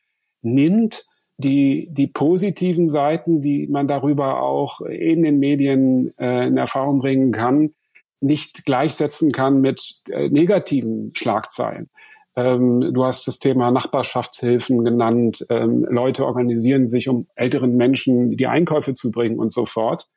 nimmt, 0.43 1.05
die, 1.37 1.89
die 1.91 2.07
positiven 2.07 2.89
Seiten, 2.89 3.43
die 3.43 3.67
man 3.67 3.89
darüber 3.89 4.43
auch 4.43 4.81
in 4.81 5.23
den 5.23 5.39
Medien 5.39 6.13
äh, 6.19 6.47
in 6.47 6.57
Erfahrung 6.57 7.01
bringen 7.01 7.33
kann, 7.33 7.75
nicht 8.21 8.65
gleichsetzen 8.65 9.33
kann 9.33 9.61
mit 9.61 10.01
äh, 10.09 10.29
negativen 10.29 11.13
Schlagzeilen. 11.15 11.91
Ähm, 12.37 12.93
du 12.93 13.05
hast 13.05 13.27
das 13.27 13.39
Thema 13.39 13.71
Nachbarschaftshilfen 13.71 14.85
genannt. 14.85 15.47
Ähm, 15.51 15.87
Leute 15.89 16.27
organisieren 16.27 16.87
sich, 16.87 17.09
um 17.09 17.27
älteren 17.35 17.77
Menschen 17.77 18.37
die 18.37 18.47
Einkäufe 18.47 18.95
zu 18.95 19.11
bringen 19.11 19.39
und 19.39 19.51
so 19.53 19.67
fort. 19.67 20.09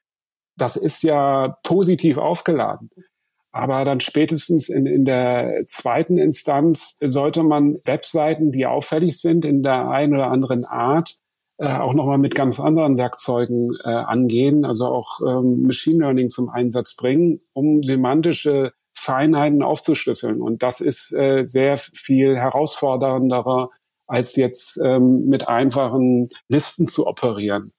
Das 0.56 0.76
ist 0.76 1.04
ja 1.04 1.58
positiv 1.64 2.18
aufgeladen. 2.18 2.90
Aber 3.52 3.86
dann 3.86 4.00
spätestens 4.00 4.70
in, 4.70 4.86
in 4.86 5.06
der 5.06 5.64
zweiten 5.68 6.18
Instanz 6.18 6.98
sollte 7.02 7.44
man 7.44 7.78
Webseiten, 7.86 8.52
die 8.52 8.66
auffällig 8.66 9.20
sind 9.20 9.46
in 9.46 9.64
der 9.64 9.90
einen 9.90 10.14
oder 10.14 10.30
anderen 10.30 10.66
Art, 10.66 11.18
äh, 11.58 11.68
auch 11.68 11.94
nochmal 11.94 12.20
mit 12.20 12.36
ganz 12.36 12.60
anderen 12.60 12.98
Werkzeugen 12.98 13.76
äh, 13.84 13.90
angehen, 13.90 14.66
also 14.66 14.86
auch 14.86 15.22
ähm, 15.28 15.64
Machine 15.64 16.00
Learning 16.00 16.30
zum 16.30 16.50
Einsatz 16.50 16.96
bringen, 16.96 17.42
um 17.54 17.82
semantische 17.82 18.74
Feinheiten 18.98 19.64
aufzuschlüsseln. 19.64 20.42
Und 20.42 20.64
das 20.64 20.82
ist 20.82 21.14
äh, 21.14 21.44
sehr 21.44 21.78
viel 21.78 22.38
herausfordernder, 22.38 23.70
als 24.08 24.36
jetzt 24.36 24.80
ähm, 24.84 25.26
mit 25.28 25.48
einfachen 25.48 26.30
Listen 26.48 26.86
zu 26.86 27.08
operieren. 27.08 27.74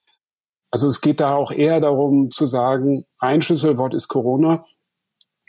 Also 0.71 0.87
es 0.87 1.01
geht 1.01 1.21
da 1.21 1.35
auch 1.35 1.51
eher 1.51 1.81
darum 1.81 2.31
zu 2.31 2.47
sagen, 2.47 3.05
ein 3.19 3.41
Schlüsselwort 3.43 3.95
ist 3.95 4.09
Corona 4.09 4.65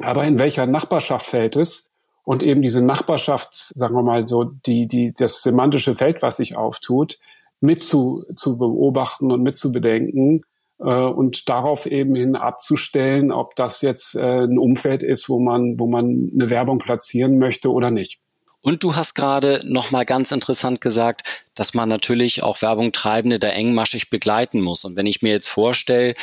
aber 0.02 0.26
in 0.26 0.40
welcher 0.40 0.66
Nachbarschaft 0.66 1.26
fällt 1.26 1.56
es? 1.56 1.90
Und 2.24 2.44
eben 2.44 2.62
diese 2.62 2.82
Nachbarschaft, 2.82 3.56
sagen 3.56 3.96
wir 3.96 4.04
mal 4.04 4.28
so, 4.28 4.44
die, 4.44 4.88
die, 4.88 5.14
das 5.14 5.42
semantische 5.42 5.96
Feld, 5.96 6.22
was 6.22 6.38
sich 6.38 6.56
auftut, 6.56 7.18
mit 7.60 7.84
zu, 7.84 8.24
zu 8.36 8.58
beobachten 8.58 9.32
und 9.32 9.42
mit 9.42 9.56
zu 9.56 9.72
bedenken 9.72 10.44
und 10.84 11.50
darauf 11.50 11.86
eben 11.86 12.16
hin 12.16 12.36
abzustellen, 12.36 13.32
ob 13.32 13.56
das 13.56 13.82
jetzt 13.82 14.16
äh, 14.16 14.46
ein 14.46 14.58
Umfeld 14.58 15.04
ist, 15.04 15.30
wo 15.30 15.40
man, 15.40 15.80
wo 15.80 15.88
man 15.88 16.32
eine 16.34 16.50
Werbung 16.50 16.80
platzieren 16.80 17.38
möchte 17.38 17.72
oder 17.72 17.92
nicht. 17.92 18.20
Und 18.62 18.84
du 18.84 18.96
hast 18.96 19.14
gerade 19.14 19.62
nochmal 19.64 20.06
ganz 20.06 20.32
interessant 20.32 20.82
gesagt, 20.82 21.46
dass 21.56 21.74
man 21.74 21.88
natürlich 21.88 22.44
auch 22.44 22.62
Werbung 22.62 22.92
Treibende 22.92 23.40
da 23.40 23.50
engmaschig 23.50 24.10
begleiten 24.10 24.62
muss. 24.62 24.84
Und 24.84 24.96
wenn 24.96 25.06
ich 25.06 25.22
mir 25.22 25.32
jetzt 25.32 25.48
vorstelle, 25.48 26.16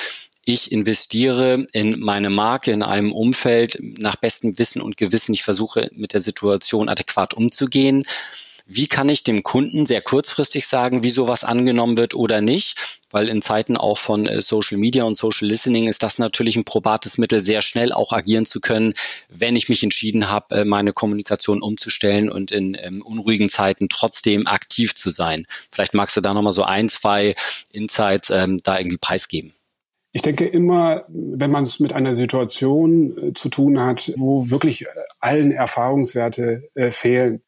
ich 0.48 0.70
investiere 0.70 1.66
in 1.72 1.98
meine 1.98 2.30
Marke 2.30 2.70
in 2.70 2.82
einem 2.82 3.12
Umfeld 3.12 3.78
nach 3.98 4.14
bestem 4.14 4.56
Wissen 4.58 4.80
und 4.80 4.96
Gewissen. 4.96 5.34
Ich 5.34 5.42
versuche 5.42 5.90
mit 5.92 6.12
der 6.12 6.20
Situation 6.20 6.88
adäquat 6.88 7.34
umzugehen. 7.34 8.04
Wie 8.68 8.88
kann 8.88 9.08
ich 9.08 9.22
dem 9.22 9.44
Kunden 9.44 9.86
sehr 9.86 10.02
kurzfristig 10.02 10.66
sagen, 10.66 11.04
wie 11.04 11.10
sowas 11.10 11.44
angenommen 11.44 11.96
wird 11.96 12.14
oder 12.14 12.40
nicht? 12.40 12.98
Weil 13.12 13.28
in 13.28 13.40
Zeiten 13.40 13.76
auch 13.76 13.96
von 13.96 14.26
äh, 14.26 14.42
Social 14.42 14.76
Media 14.76 15.04
und 15.04 15.14
Social 15.14 15.46
Listening 15.46 15.86
ist 15.86 16.02
das 16.02 16.18
natürlich 16.18 16.56
ein 16.56 16.64
probates 16.64 17.16
Mittel, 17.16 17.44
sehr 17.44 17.62
schnell 17.62 17.92
auch 17.92 18.12
agieren 18.12 18.44
zu 18.44 18.60
können, 18.60 18.94
wenn 19.28 19.54
ich 19.54 19.68
mich 19.68 19.84
entschieden 19.84 20.28
habe, 20.28 20.56
äh, 20.56 20.64
meine 20.64 20.92
Kommunikation 20.92 21.62
umzustellen 21.62 22.28
und 22.28 22.50
in 22.50 22.76
ähm, 22.80 23.02
unruhigen 23.02 23.48
Zeiten 23.48 23.88
trotzdem 23.88 24.48
aktiv 24.48 24.96
zu 24.96 25.10
sein. 25.10 25.46
Vielleicht 25.70 25.94
magst 25.94 26.16
du 26.16 26.20
da 26.20 26.34
nochmal 26.34 26.52
so 26.52 26.64
ein, 26.64 26.88
zwei 26.88 27.36
Insights 27.70 28.30
ähm, 28.30 28.58
da 28.64 28.78
irgendwie 28.78 28.98
preisgeben. 28.98 29.52
Ich 30.10 30.22
denke 30.22 30.46
immer, 30.46 31.04
wenn 31.08 31.50
man 31.50 31.62
es 31.62 31.78
mit 31.78 31.92
einer 31.92 32.14
Situation 32.14 33.28
äh, 33.28 33.32
zu 33.32 33.48
tun 33.48 33.78
hat, 33.78 34.12
wo 34.16 34.50
wirklich 34.50 34.82
äh, 34.82 34.88
allen 35.20 35.52
Erfahrungswerte 35.52 36.68
äh, 36.74 36.90
fehlen, 36.90 37.42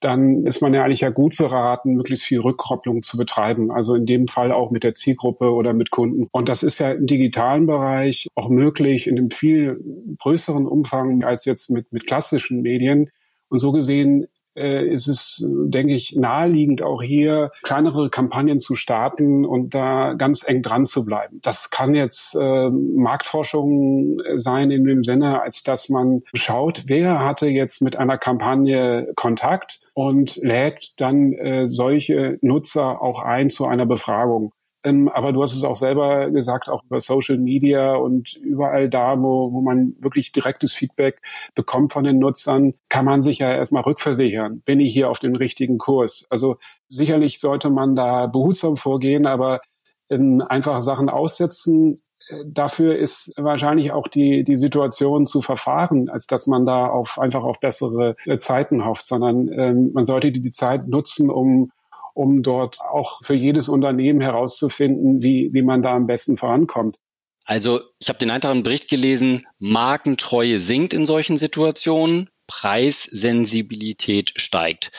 dann 0.00 0.46
ist 0.46 0.62
man 0.62 0.74
ja 0.74 0.82
eigentlich 0.82 1.00
ja 1.00 1.10
gut 1.10 1.36
beraten, 1.36 1.94
möglichst 1.94 2.24
viel 2.24 2.40
Rückkopplung 2.40 3.02
zu 3.02 3.16
betreiben. 3.16 3.70
Also 3.70 3.94
in 3.94 4.06
dem 4.06 4.28
Fall 4.28 4.52
auch 4.52 4.70
mit 4.70 4.82
der 4.82 4.94
Zielgruppe 4.94 5.52
oder 5.52 5.72
mit 5.72 5.90
Kunden. 5.90 6.28
Und 6.32 6.48
das 6.48 6.62
ist 6.62 6.78
ja 6.78 6.92
im 6.92 7.06
digitalen 7.06 7.66
Bereich 7.66 8.26
auch 8.34 8.48
möglich 8.48 9.06
in 9.06 9.18
einem 9.18 9.30
viel 9.30 9.80
größeren 10.18 10.66
Umfang 10.66 11.22
als 11.24 11.44
jetzt 11.44 11.70
mit, 11.70 11.92
mit 11.92 12.06
klassischen 12.06 12.62
Medien. 12.62 13.10
Und 13.48 13.58
so 13.58 13.72
gesehen 13.72 14.26
äh, 14.56 14.86
ist 14.86 15.06
es, 15.06 15.44
denke 15.46 15.94
ich, 15.94 16.16
naheliegend, 16.16 16.82
auch 16.82 17.02
hier 17.02 17.50
kleinere 17.62 18.10
Kampagnen 18.10 18.58
zu 18.58 18.76
starten 18.76 19.44
und 19.44 19.74
da 19.74 20.14
ganz 20.14 20.46
eng 20.46 20.62
dran 20.62 20.84
zu 20.84 21.04
bleiben. 21.04 21.38
Das 21.42 21.70
kann 21.70 21.94
jetzt 21.94 22.34
äh, 22.34 22.70
Marktforschung 22.70 24.20
sein 24.34 24.70
in 24.70 24.84
dem 24.84 25.04
Sinne, 25.04 25.42
als 25.42 25.62
dass 25.62 25.88
man 25.88 26.22
schaut, 26.34 26.84
wer 26.86 27.20
hatte 27.24 27.48
jetzt 27.48 27.80
mit 27.80 27.96
einer 27.96 28.18
Kampagne 28.18 29.12
Kontakt 29.14 29.80
und 30.00 30.36
lädt 30.36 30.94
dann 30.96 31.34
äh, 31.34 31.68
solche 31.68 32.38
Nutzer 32.40 33.02
auch 33.02 33.20
ein 33.20 33.50
zu 33.50 33.66
einer 33.66 33.84
Befragung. 33.84 34.54
Ähm, 34.82 35.10
aber 35.10 35.34
du 35.34 35.42
hast 35.42 35.54
es 35.54 35.62
auch 35.62 35.74
selber 35.74 36.30
gesagt, 36.30 36.70
auch 36.70 36.82
über 36.84 37.00
Social 37.00 37.36
Media 37.36 37.96
und 37.96 38.34
überall 38.36 38.88
da, 38.88 39.20
wo, 39.20 39.52
wo 39.52 39.60
man 39.60 39.94
wirklich 40.00 40.32
direktes 40.32 40.72
Feedback 40.72 41.20
bekommt 41.54 41.92
von 41.92 42.04
den 42.04 42.18
Nutzern, 42.18 42.72
kann 42.88 43.04
man 43.04 43.20
sich 43.20 43.40
ja 43.40 43.54
erstmal 43.54 43.82
rückversichern. 43.82 44.62
Bin 44.62 44.80
ich 44.80 44.90
hier 44.90 45.10
auf 45.10 45.18
dem 45.18 45.36
richtigen 45.36 45.76
Kurs? 45.76 46.26
Also 46.30 46.56
sicherlich 46.88 47.38
sollte 47.38 47.68
man 47.68 47.94
da 47.94 48.26
behutsam 48.26 48.78
vorgehen, 48.78 49.26
aber 49.26 49.60
ähm, 50.08 50.42
einfach 50.48 50.80
Sachen 50.80 51.10
aussetzen, 51.10 52.00
dafür 52.46 52.96
ist 52.98 53.32
wahrscheinlich 53.36 53.92
auch 53.92 54.08
die, 54.08 54.44
die 54.44 54.56
Situation 54.56 55.26
zu 55.26 55.42
verfahren, 55.42 56.08
als 56.08 56.26
dass 56.26 56.46
man 56.46 56.66
da 56.66 56.86
auf, 56.86 57.18
einfach 57.18 57.42
auf 57.42 57.60
bessere 57.60 58.16
äh, 58.26 58.36
Zeiten 58.38 58.84
hofft, 58.84 59.04
sondern 59.04 59.48
ähm, 59.52 59.90
man 59.92 60.04
sollte 60.04 60.32
die, 60.32 60.40
die 60.40 60.50
Zeit 60.50 60.88
nutzen, 60.88 61.30
um 61.30 61.70
um 62.12 62.42
dort 62.42 62.80
auch 62.80 63.20
für 63.22 63.34
jedes 63.34 63.68
Unternehmen 63.68 64.20
herauszufinden, 64.20 65.22
wie, 65.22 65.50
wie 65.52 65.62
man 65.62 65.80
da 65.80 65.94
am 65.94 66.06
besten 66.06 66.36
vorankommt. 66.36 66.96
Also 67.44 67.80
ich 67.98 68.08
habe 68.08 68.18
den 68.18 68.30
einfachen 68.30 68.62
Bericht 68.62 68.90
gelesen, 68.90 69.46
Markentreue 69.58 70.60
sinkt 70.60 70.92
in 70.92 71.06
solchen 71.06 71.38
Situationen, 71.38 72.28
Preissensibilität 72.46 74.32
steigt 74.36 74.92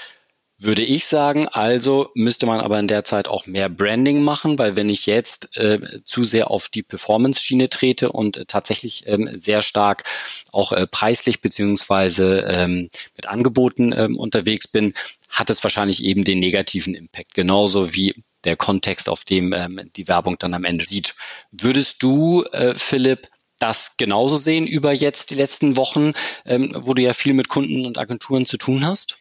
würde 0.64 0.84
ich 0.84 1.06
sagen. 1.06 1.48
Also 1.48 2.12
müsste 2.14 2.46
man 2.46 2.62
aber 2.62 2.80
in 2.80 2.88
der 2.88 3.04
Zeit 3.04 3.28
auch 3.28 3.48
mehr 3.48 3.68
Branding 3.68 4.24
machen, 4.24 4.60
weil 4.60 4.76
wenn 4.76 4.90
ich 4.90 5.08
jetzt 5.08 5.58
äh, 5.58 5.80
zu 6.06 6.24
sehr 6.24 6.52
auf 6.52 6.70
die 6.70 6.84
Performance-Schiene 6.84 7.70
trete 7.70 8.12
und 8.12 8.38
äh, 8.38 8.46
tatsächlich 8.46 9.04
ähm, 9.08 9.28
sehr 9.40 9.64
stark 9.64 10.04
auch 10.52 10.72
äh, 10.72 10.86
preislich 10.86 11.42
beziehungsweise 11.42 12.46
ähm, 12.48 12.90
mit 13.16 13.28
Angeboten 13.28 13.92
ähm, 13.96 14.18
unterwegs 14.18 14.68
bin, 14.68 14.94
hat 15.30 15.50
es 15.50 15.64
wahrscheinlich 15.64 16.04
eben 16.04 16.24
den 16.24 16.40
negativen 16.40 16.94
Impact, 16.94 17.34
genauso 17.34 17.94
wie 17.94 18.16
der 18.44 18.56
Kontext, 18.56 19.10
auf 19.10 19.24
dem 19.24 19.54
ähm, 19.54 19.90
die 19.96 20.08
Werbung 20.08 20.38
dann 20.38 20.54
am 20.54 20.64
Ende 20.64 20.86
sieht. 20.86 21.16
Würdest 21.52 22.04
du, 22.04 22.44
äh, 22.52 22.76
Philipp, 22.76 23.28
das 23.58 23.98
genauso 23.98 24.38
sehen 24.38 24.66
über 24.66 24.92
jetzt 24.92 25.30
die 25.30 25.36
letzten 25.36 25.78
Wochen, 25.78 26.14
ähm, 26.46 26.76
wo 26.76 26.94
du 26.94 27.04
ja 27.04 27.14
viel 27.14 27.34
mit 27.34 27.48
Kunden 27.48 27.86
und 27.86 27.98
Agenturen 28.00 28.46
zu 28.46 28.58
tun 28.58 28.86
hast? 28.86 29.21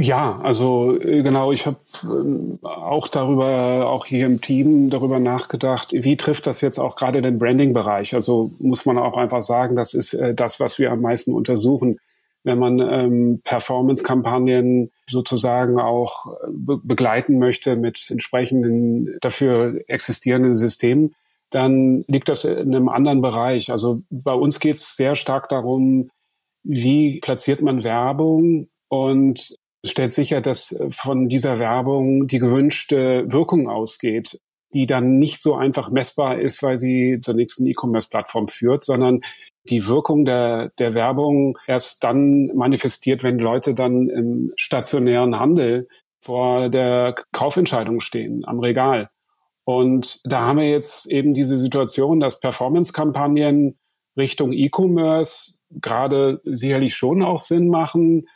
Ja, 0.00 0.38
also 0.42 0.96
äh, 1.00 1.22
genau, 1.24 1.50
ich 1.50 1.66
habe 1.66 1.78
ähm, 2.04 2.60
auch 2.62 3.08
darüber, 3.08 3.88
auch 3.88 4.06
hier 4.06 4.26
im 4.26 4.40
Team 4.40 4.90
darüber 4.90 5.18
nachgedacht, 5.18 5.88
wie 5.92 6.16
trifft 6.16 6.46
das 6.46 6.60
jetzt 6.60 6.78
auch 6.78 6.94
gerade 6.94 7.20
den 7.20 7.38
Branding-Bereich? 7.38 8.14
Also 8.14 8.52
muss 8.60 8.86
man 8.86 8.96
auch 8.96 9.16
einfach 9.16 9.42
sagen, 9.42 9.74
das 9.74 9.94
ist 9.94 10.14
äh, 10.14 10.34
das, 10.36 10.60
was 10.60 10.78
wir 10.78 10.92
am 10.92 11.00
meisten 11.00 11.34
untersuchen. 11.34 11.98
Wenn 12.44 12.60
man 12.60 12.78
ähm, 12.78 13.40
Performance-Kampagnen 13.42 14.92
sozusagen 15.10 15.80
auch 15.80 16.28
äh, 16.28 16.46
be 16.48 16.78
begleiten 16.80 17.40
möchte 17.40 17.74
mit 17.74 18.08
entsprechenden 18.08 19.18
dafür 19.20 19.80
existierenden 19.88 20.54
Systemen, 20.54 21.16
dann 21.50 22.04
liegt 22.06 22.28
das 22.28 22.44
in 22.44 22.72
einem 22.72 22.88
anderen 22.88 23.20
Bereich. 23.20 23.72
Also 23.72 24.02
bei 24.10 24.32
uns 24.32 24.60
geht 24.60 24.76
es 24.76 24.94
sehr 24.94 25.16
stark 25.16 25.48
darum, 25.48 26.10
wie 26.62 27.18
platziert 27.18 27.62
man 27.62 27.82
Werbung 27.82 28.68
und 28.88 29.58
stellt 29.84 30.12
sicher, 30.12 30.40
dass 30.40 30.72
äh, 30.72 30.90
von 30.90 31.28
dieser 31.28 31.58
Werbung 31.58 32.26
die 32.26 32.38
gewünschte 32.38 33.24
Wirkung 33.30 33.68
ausgeht. 33.68 34.40
die 34.74 34.86
dann 34.86 35.18
nicht 35.18 35.40
so 35.40 35.54
einfach 35.54 35.88
messbar 35.90 36.38
ist, 36.40 36.62
weil 36.62 36.76
sie 36.76 37.20
zur 37.22 37.34
nächsten 37.34 37.66
E-Commerce-Plattform 37.66 38.48
führt, 38.48 38.84
sondern 38.84 39.22
die 39.64 39.86
Wirkung 39.86 40.26
der, 40.26 40.72
der 40.78 40.92
Werbung 40.92 41.56
erst 41.66 42.04
dann 42.04 42.48
manifestiert, 42.54 43.22
wenn 43.22 43.38
Leute 43.38 43.72
dann 43.72 44.10
im 44.10 44.52
stationären 44.56 45.38
Handel 45.38 45.88
vor 46.20 46.68
der 46.68 47.14
Kaufentscheidung 47.32 48.00
stehen, 48.00 48.44
am 48.44 48.60
Regal. 48.60 49.08
Und 49.64 50.20
da 50.24 50.46
haben 50.46 50.58
wir 50.58 50.68
jetzt 50.68 51.06
eben 51.06 51.34
diese 51.34 51.58
Situation, 51.58 52.20
dass 52.20 52.40
Performance-Kampagnen 52.40 53.78
Richtung 54.16 54.52
E-Commerce 54.52 55.58
gerade 55.70 56.40
sicherlich 56.44 56.94
schon 56.94 57.22
auch 57.22 57.38
Sinn 57.38 57.68
machen. 57.68 58.26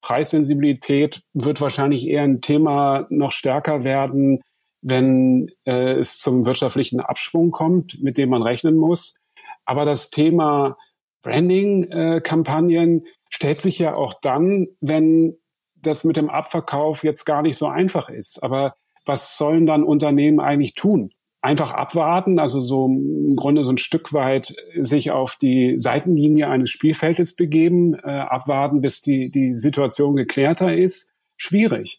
Preissensibilität 0.00 1.22
wird 1.34 1.60
wahrscheinlich 1.60 2.06
eher 2.06 2.22
ein 2.22 2.40
Thema 2.40 3.06
noch 3.10 3.32
stärker 3.32 3.84
werden, 3.84 4.40
wenn 4.82 5.50
äh, 5.66 5.94
es 5.94 6.18
zum 6.18 6.46
wirtschaftlichen 6.46 7.00
Abschwung 7.00 7.50
kommt, 7.50 8.02
mit 8.02 8.18
dem 8.18 8.30
man 8.30 8.42
rechnen 8.42 8.76
muss. 8.76 9.18
Aber 9.64 9.84
das 9.84 10.10
Thema 10.10 10.76
Branding-Kampagnen 11.22 13.04
äh, 13.04 13.08
stellt 13.28 13.60
sich 13.60 13.78
ja 13.78 13.94
auch 13.94 14.14
dann, 14.22 14.68
wenn 14.80 15.36
das 15.74 16.04
mit 16.04 16.16
dem 16.16 16.30
Abverkauf 16.30 17.04
jetzt 17.04 17.24
gar 17.24 17.42
nicht 17.42 17.56
so 17.56 17.66
einfach 17.66 18.08
ist. 18.08 18.42
Aber 18.42 18.74
was 19.04 19.36
sollen 19.36 19.66
dann 19.66 19.82
Unternehmen 19.82 20.40
eigentlich 20.40 20.74
tun? 20.74 21.12
Einfach 21.42 21.72
abwarten, 21.72 22.38
also 22.38 22.60
so 22.60 22.86
im 22.86 23.34
Grunde 23.34 23.64
so 23.64 23.72
ein 23.72 23.78
Stück 23.78 24.12
weit 24.12 24.54
sich 24.78 25.10
auf 25.10 25.36
die 25.36 25.78
Seitenlinie 25.78 26.48
eines 26.48 26.68
Spielfeldes 26.68 27.34
begeben, 27.34 27.94
äh, 27.94 28.10
abwarten, 28.10 28.82
bis 28.82 29.00
die, 29.00 29.30
die 29.30 29.56
Situation 29.56 30.16
geklärter 30.16 30.76
ist, 30.76 31.14
schwierig. 31.36 31.98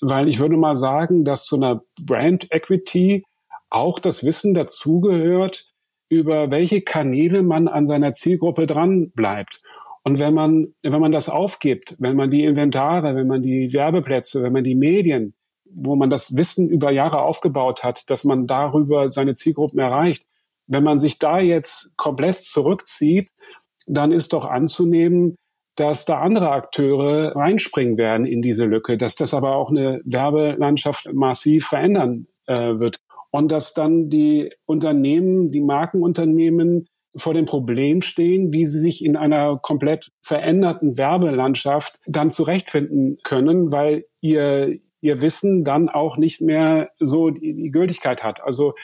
Weil 0.00 0.28
ich 0.28 0.38
würde 0.38 0.56
mal 0.56 0.76
sagen, 0.76 1.24
dass 1.24 1.44
zu 1.44 1.56
einer 1.56 1.82
Brand 2.00 2.52
Equity 2.52 3.24
auch 3.70 3.98
das 3.98 4.24
Wissen 4.24 4.54
dazugehört, 4.54 5.72
über 6.08 6.52
welche 6.52 6.82
Kanäle 6.82 7.42
man 7.42 7.66
an 7.66 7.88
seiner 7.88 8.12
Zielgruppe 8.12 8.66
dran 8.66 9.10
bleibt. 9.14 9.62
Und 10.04 10.18
wenn 10.18 10.34
man, 10.34 10.74
wenn 10.82 11.00
man 11.00 11.12
das 11.12 11.28
aufgibt, 11.28 11.96
wenn 11.98 12.14
man 12.14 12.30
die 12.30 12.44
Inventare, 12.44 13.16
wenn 13.16 13.26
man 13.26 13.42
die 13.42 13.72
Werbeplätze, 13.72 14.42
wenn 14.42 14.52
man 14.52 14.62
die 14.62 14.74
Medien, 14.74 15.34
wo 15.74 15.96
man 15.96 16.10
das 16.10 16.36
Wissen 16.36 16.68
über 16.68 16.90
Jahre 16.90 17.22
aufgebaut 17.22 17.84
hat, 17.84 18.10
dass 18.10 18.24
man 18.24 18.46
darüber 18.46 19.10
seine 19.10 19.34
Zielgruppen 19.34 19.78
erreicht, 19.78 20.24
wenn 20.66 20.84
man 20.84 20.98
sich 20.98 21.18
da 21.18 21.40
jetzt 21.40 21.96
komplett 21.96 22.36
zurückzieht, 22.36 23.30
dann 23.86 24.12
ist 24.12 24.32
doch 24.32 24.46
anzunehmen, 24.46 25.36
dass 25.76 26.04
da 26.04 26.20
andere 26.20 26.50
Akteure 26.50 27.34
reinspringen 27.34 27.98
werden 27.98 28.26
in 28.26 28.42
diese 28.42 28.64
Lücke, 28.64 28.96
dass 28.96 29.16
das 29.16 29.34
aber 29.34 29.56
auch 29.56 29.70
eine 29.70 30.00
Werbelandschaft 30.04 31.12
massiv 31.12 31.66
verändern 31.66 32.26
äh, 32.46 32.78
wird. 32.78 32.98
Und 33.30 33.50
dass 33.50 33.74
dann 33.74 34.08
die 34.08 34.52
Unternehmen, 34.64 35.50
die 35.50 35.60
Markenunternehmen 35.60 36.86
vor 37.16 37.34
dem 37.34 37.44
Problem 37.44 38.00
stehen, 38.00 38.52
wie 38.52 38.64
sie 38.64 38.78
sich 38.78 39.04
in 39.04 39.16
einer 39.16 39.58
komplett 39.58 40.10
veränderten 40.22 40.98
Werbelandschaft 40.98 41.98
dann 42.06 42.30
zurechtfinden 42.30 43.18
können, 43.24 43.72
weil 43.72 44.04
ihr, 44.20 44.78
ihr 45.04 45.20
Wissen 45.20 45.64
dann 45.64 45.90
auch 45.90 46.16
nicht 46.16 46.40
mehr 46.40 46.90
so 46.98 47.28
die, 47.28 47.54
die 47.54 47.70
Gültigkeit 47.70 48.24
hat. 48.24 48.42
Also 48.42 48.74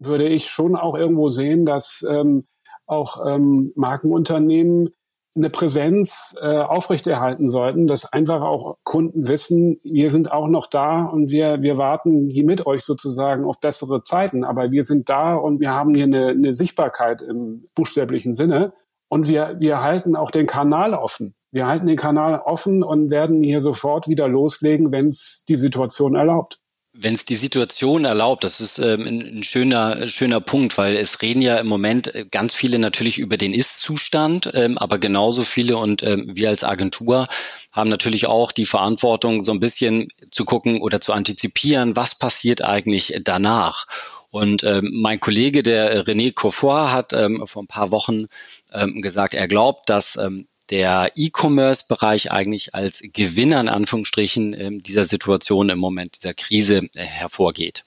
würde 0.00 0.26
ich 0.28 0.50
schon 0.50 0.74
auch 0.74 0.96
irgendwo 0.96 1.28
sehen, 1.28 1.64
dass 1.64 2.04
ähm, 2.10 2.46
auch 2.86 3.24
ähm, 3.24 3.72
Markenunternehmen 3.76 4.90
eine 5.36 5.48
Präsenz 5.48 6.36
äh, 6.42 6.58
aufrechterhalten 6.58 7.46
sollten, 7.46 7.86
dass 7.86 8.12
einfach 8.12 8.42
auch 8.42 8.78
Kunden 8.82 9.28
wissen, 9.28 9.78
wir 9.84 10.10
sind 10.10 10.32
auch 10.32 10.48
noch 10.48 10.66
da 10.66 11.04
und 11.04 11.30
wir, 11.30 11.62
wir 11.62 11.78
warten 11.78 12.28
hier 12.28 12.44
mit 12.44 12.66
euch 12.66 12.82
sozusagen 12.82 13.44
auf 13.44 13.60
bessere 13.60 14.02
Zeiten. 14.02 14.42
Aber 14.44 14.72
wir 14.72 14.82
sind 14.82 15.08
da 15.08 15.36
und 15.36 15.60
wir 15.60 15.70
haben 15.70 15.94
hier 15.94 16.04
eine, 16.04 16.30
eine 16.30 16.52
Sichtbarkeit 16.52 17.22
im 17.22 17.68
buchstäblichen 17.76 18.32
Sinne. 18.32 18.72
Und 19.08 19.28
wir, 19.28 19.56
wir 19.60 19.80
halten 19.80 20.16
auch 20.16 20.32
den 20.32 20.48
Kanal 20.48 20.94
offen. 20.94 21.36
Wir 21.52 21.66
halten 21.66 21.86
den 21.86 21.96
Kanal 21.96 22.40
offen 22.44 22.82
und 22.82 23.10
werden 23.10 23.42
hier 23.42 23.60
sofort 23.60 24.08
wieder 24.08 24.28
loslegen, 24.28 24.92
wenn 24.92 25.08
es 25.08 25.44
die 25.48 25.56
Situation 25.56 26.14
erlaubt. 26.14 26.60
Wenn 26.92 27.14
es 27.14 27.24
die 27.24 27.36
Situation 27.36 28.04
erlaubt, 28.04 28.42
das 28.42 28.60
ist 28.60 28.78
ähm, 28.78 29.06
ein, 29.06 29.42
schöner, 29.44 30.08
schöner 30.08 30.40
Punkt, 30.40 30.76
weil 30.76 30.96
es 30.96 31.22
reden 31.22 31.40
ja 31.40 31.56
im 31.56 31.68
Moment 31.68 32.12
äh, 32.14 32.26
ganz 32.28 32.52
viele 32.52 32.80
natürlich 32.80 33.18
über 33.18 33.36
den 33.36 33.54
Ist-Zustand, 33.54 34.50
ähm, 34.54 34.76
aber 34.76 34.98
genauso 34.98 35.44
viele 35.44 35.76
und 35.76 36.02
ähm, 36.02 36.26
wir 36.34 36.48
als 36.48 36.64
Agentur 36.64 37.28
haben 37.72 37.90
natürlich 37.90 38.26
auch 38.26 38.50
die 38.50 38.66
Verantwortung, 38.66 39.44
so 39.44 39.52
ein 39.52 39.60
bisschen 39.60 40.08
zu 40.32 40.44
gucken 40.44 40.80
oder 40.80 41.00
zu 41.00 41.12
antizipieren, 41.12 41.96
was 41.96 42.16
passiert 42.16 42.62
eigentlich 42.62 43.20
danach. 43.22 43.86
Und 44.30 44.62
ähm, 44.64 44.90
mein 44.94 45.20
Kollege, 45.20 45.62
der 45.62 46.04
René 46.04 46.32
Courfoy, 46.32 46.90
hat 46.90 47.12
ähm, 47.12 47.46
vor 47.46 47.62
ein 47.62 47.68
paar 47.68 47.92
Wochen 47.92 48.26
ähm, 48.72 49.00
gesagt, 49.00 49.34
er 49.34 49.48
glaubt, 49.48 49.88
dass 49.88 50.16
ähm, 50.16 50.46
der 50.70 51.12
E-Commerce-Bereich 51.14 52.30
eigentlich 52.30 52.74
als 52.74 53.02
Gewinner 53.02 53.60
in 53.60 53.68
Anführungsstrichen 53.68 54.54
ähm, 54.58 54.82
dieser 54.82 55.04
Situation 55.04 55.68
im 55.68 55.78
Moment 55.78 56.16
dieser 56.16 56.34
Krise 56.34 56.88
äh, 56.94 57.04
hervorgeht. 57.04 57.84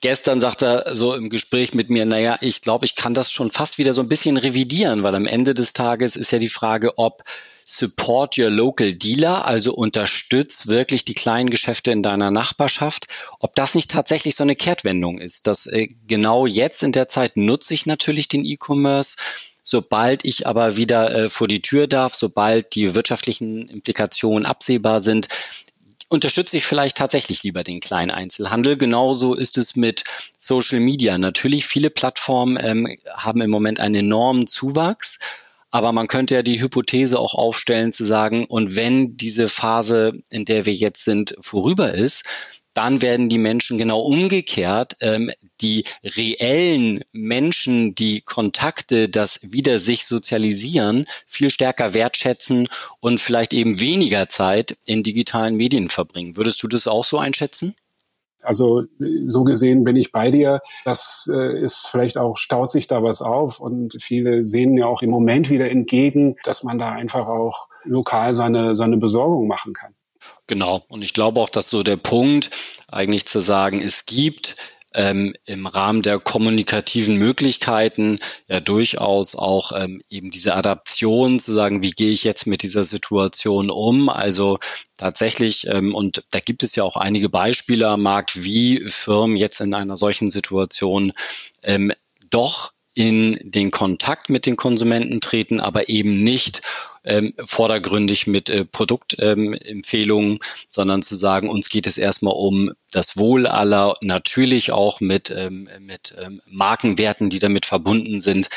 Gestern 0.00 0.40
sagte 0.40 0.66
er 0.66 0.96
so 0.96 1.14
im 1.14 1.30
Gespräch 1.30 1.74
mit 1.74 1.88
mir, 1.88 2.04
naja, 2.04 2.38
ich 2.40 2.60
glaube, 2.60 2.84
ich 2.84 2.96
kann 2.96 3.14
das 3.14 3.32
schon 3.32 3.50
fast 3.50 3.78
wieder 3.78 3.94
so 3.94 4.02
ein 4.02 4.08
bisschen 4.08 4.36
revidieren, 4.36 5.02
weil 5.02 5.14
am 5.14 5.26
Ende 5.26 5.54
des 5.54 5.72
Tages 5.72 6.16
ist 6.16 6.32
ja 6.32 6.38
die 6.38 6.48
Frage, 6.48 6.98
ob 6.98 7.24
Support 7.68 8.38
your 8.38 8.50
local 8.50 8.92
dealer, 8.92 9.44
also 9.44 9.74
unterstützt 9.74 10.68
wirklich 10.68 11.04
die 11.04 11.14
kleinen 11.14 11.50
Geschäfte 11.50 11.90
in 11.90 12.04
deiner 12.04 12.30
Nachbarschaft, 12.30 13.08
ob 13.40 13.56
das 13.56 13.74
nicht 13.74 13.90
tatsächlich 13.90 14.36
so 14.36 14.44
eine 14.44 14.54
Kehrtwendung 14.54 15.18
ist, 15.18 15.48
dass 15.48 15.66
äh, 15.66 15.88
genau 16.06 16.46
jetzt 16.46 16.84
in 16.84 16.92
der 16.92 17.08
Zeit 17.08 17.36
nutze 17.36 17.74
ich 17.74 17.84
natürlich 17.84 18.28
den 18.28 18.44
E-Commerce, 18.44 19.16
Sobald 19.68 20.24
ich 20.24 20.46
aber 20.46 20.76
wieder 20.76 21.12
äh, 21.12 21.28
vor 21.28 21.48
die 21.48 21.60
Tür 21.60 21.88
darf, 21.88 22.14
sobald 22.14 22.76
die 22.76 22.94
wirtschaftlichen 22.94 23.68
Implikationen 23.68 24.46
absehbar 24.46 25.02
sind, 25.02 25.26
unterstütze 26.08 26.56
ich 26.56 26.64
vielleicht 26.64 26.96
tatsächlich 26.96 27.42
lieber 27.42 27.64
den 27.64 27.80
kleinen 27.80 28.12
Einzelhandel. 28.12 28.76
Genauso 28.76 29.34
ist 29.34 29.58
es 29.58 29.74
mit 29.74 30.04
Social 30.38 30.78
Media. 30.78 31.18
Natürlich, 31.18 31.66
viele 31.66 31.90
Plattformen 31.90 32.56
ähm, 32.60 32.96
haben 33.12 33.40
im 33.40 33.50
Moment 33.50 33.80
einen 33.80 33.96
enormen 33.96 34.46
Zuwachs. 34.46 35.18
Aber 35.70 35.92
man 35.92 36.06
könnte 36.06 36.34
ja 36.34 36.42
die 36.42 36.60
Hypothese 36.60 37.18
auch 37.18 37.34
aufstellen 37.34 37.92
zu 37.92 38.04
sagen, 38.04 38.46
und 38.46 38.76
wenn 38.76 39.16
diese 39.16 39.48
Phase, 39.48 40.22
in 40.30 40.44
der 40.44 40.64
wir 40.66 40.74
jetzt 40.74 41.04
sind, 41.04 41.36
vorüber 41.40 41.92
ist, 41.92 42.24
dann 42.76 43.00
werden 43.00 43.30
die 43.30 43.38
Menschen 43.38 43.78
genau 43.78 44.00
umgekehrt 44.00 44.96
ähm, 45.00 45.30
die 45.62 45.84
reellen 46.04 47.02
Menschen, 47.12 47.94
die 47.94 48.20
Kontakte, 48.20 49.08
das 49.08 49.40
wieder 49.42 49.78
sich 49.78 50.04
sozialisieren, 50.04 51.06
viel 51.26 51.48
stärker 51.48 51.94
wertschätzen 51.94 52.68
und 53.00 53.18
vielleicht 53.18 53.54
eben 53.54 53.80
weniger 53.80 54.28
Zeit 54.28 54.76
in 54.84 55.02
digitalen 55.02 55.56
Medien 55.56 55.88
verbringen. 55.88 56.36
Würdest 56.36 56.62
du 56.62 56.68
das 56.68 56.86
auch 56.86 57.04
so 57.04 57.18
einschätzen? 57.18 57.74
Also 58.46 58.84
so 59.26 59.44
gesehen 59.44 59.84
bin 59.84 59.96
ich 59.96 60.12
bei 60.12 60.30
dir. 60.30 60.60
Das 60.84 61.28
äh, 61.32 61.60
ist 61.60 61.88
vielleicht 61.88 62.18
auch, 62.18 62.38
staut 62.38 62.70
sich 62.70 62.86
da 62.86 63.02
was 63.02 63.22
auf 63.22 63.60
und 63.60 63.96
viele 64.00 64.44
sehen 64.44 64.76
ja 64.76 64.86
auch 64.86 65.02
im 65.02 65.10
Moment 65.10 65.50
wieder 65.50 65.70
entgegen, 65.70 66.36
dass 66.44 66.62
man 66.62 66.78
da 66.78 66.92
einfach 66.92 67.26
auch 67.26 67.68
lokal 67.84 68.34
seine, 68.34 68.76
seine 68.76 68.96
Besorgung 68.96 69.46
machen 69.46 69.72
kann. 69.72 69.94
Genau. 70.46 70.82
Und 70.88 71.02
ich 71.02 71.12
glaube 71.12 71.40
auch, 71.40 71.50
dass 71.50 71.70
so 71.70 71.82
der 71.82 71.96
Punkt 71.96 72.50
eigentlich 72.88 73.26
zu 73.26 73.40
sagen, 73.40 73.80
es 73.80 74.06
gibt 74.06 74.54
ähm, 74.94 75.34
im 75.44 75.66
Rahmen 75.66 76.02
der 76.02 76.18
kommunikativen 76.18 77.16
Möglichkeiten 77.16 78.18
ja 78.48 78.60
durchaus 78.60 79.34
auch 79.34 79.72
ähm, 79.76 80.02
eben 80.08 80.30
diese 80.30 80.54
Adaption 80.54 81.38
zu 81.38 81.52
sagen, 81.52 81.82
wie 81.82 81.90
gehe 81.90 82.12
ich 82.12 82.24
jetzt 82.24 82.46
mit 82.46 82.62
dieser 82.62 82.84
Situation 82.84 83.70
um? 83.70 84.08
Also 84.08 84.58
tatsächlich, 84.96 85.66
ähm, 85.66 85.94
und 85.94 86.24
da 86.30 86.40
gibt 86.40 86.62
es 86.62 86.74
ja 86.74 86.84
auch 86.84 86.96
einige 86.96 87.28
Beispiele 87.28 87.88
am 87.88 88.02
Markt, 88.02 88.42
wie 88.42 88.88
Firmen 88.88 89.36
jetzt 89.36 89.60
in 89.60 89.74
einer 89.74 89.96
solchen 89.96 90.28
Situation 90.28 91.12
ähm, 91.62 91.92
doch 92.30 92.72
in 92.94 93.38
den 93.42 93.70
Kontakt 93.70 94.30
mit 94.30 94.46
den 94.46 94.56
Konsumenten 94.56 95.20
treten, 95.20 95.60
aber 95.60 95.90
eben 95.90 96.14
nicht 96.14 96.62
ähm, 97.06 97.32
vordergründig 97.44 98.26
mit 98.26 98.50
äh, 98.50 98.64
Produktempfehlungen, 98.64 100.32
ähm, 100.32 100.38
sondern 100.68 101.02
zu 101.02 101.14
sagen, 101.14 101.48
uns 101.48 101.68
geht 101.68 101.86
es 101.86 101.96
erstmal 101.96 102.34
um 102.34 102.72
das 102.90 103.16
Wohl 103.16 103.46
aller, 103.46 103.94
natürlich 104.02 104.72
auch 104.72 105.00
mit, 105.00 105.30
ähm, 105.30 105.68
mit 105.80 106.14
ähm, 106.20 106.42
Markenwerten, 106.46 107.30
die 107.30 107.38
damit 107.38 107.64
verbunden 107.64 108.20
sind. 108.20 108.48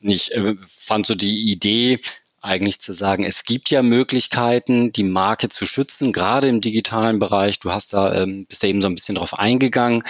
Ich 0.00 0.32
äh, 0.32 0.54
fand 0.62 1.06
so 1.06 1.14
die 1.14 1.50
Idee, 1.50 2.00
eigentlich 2.46 2.80
zu 2.80 2.92
sagen, 2.92 3.24
es 3.24 3.44
gibt 3.44 3.70
ja 3.70 3.82
Möglichkeiten, 3.82 4.92
die 4.92 5.02
Marke 5.02 5.48
zu 5.48 5.66
schützen, 5.66 6.12
gerade 6.12 6.48
im 6.48 6.60
digitalen 6.60 7.18
Bereich. 7.18 7.58
Du 7.58 7.72
hast 7.72 7.92
da, 7.92 8.14
ähm, 8.14 8.46
bist 8.46 8.62
da 8.62 8.68
eben 8.68 8.80
so 8.80 8.86
ein 8.86 8.94
bisschen 8.94 9.16
drauf 9.16 9.38
eingegangen. 9.38 10.04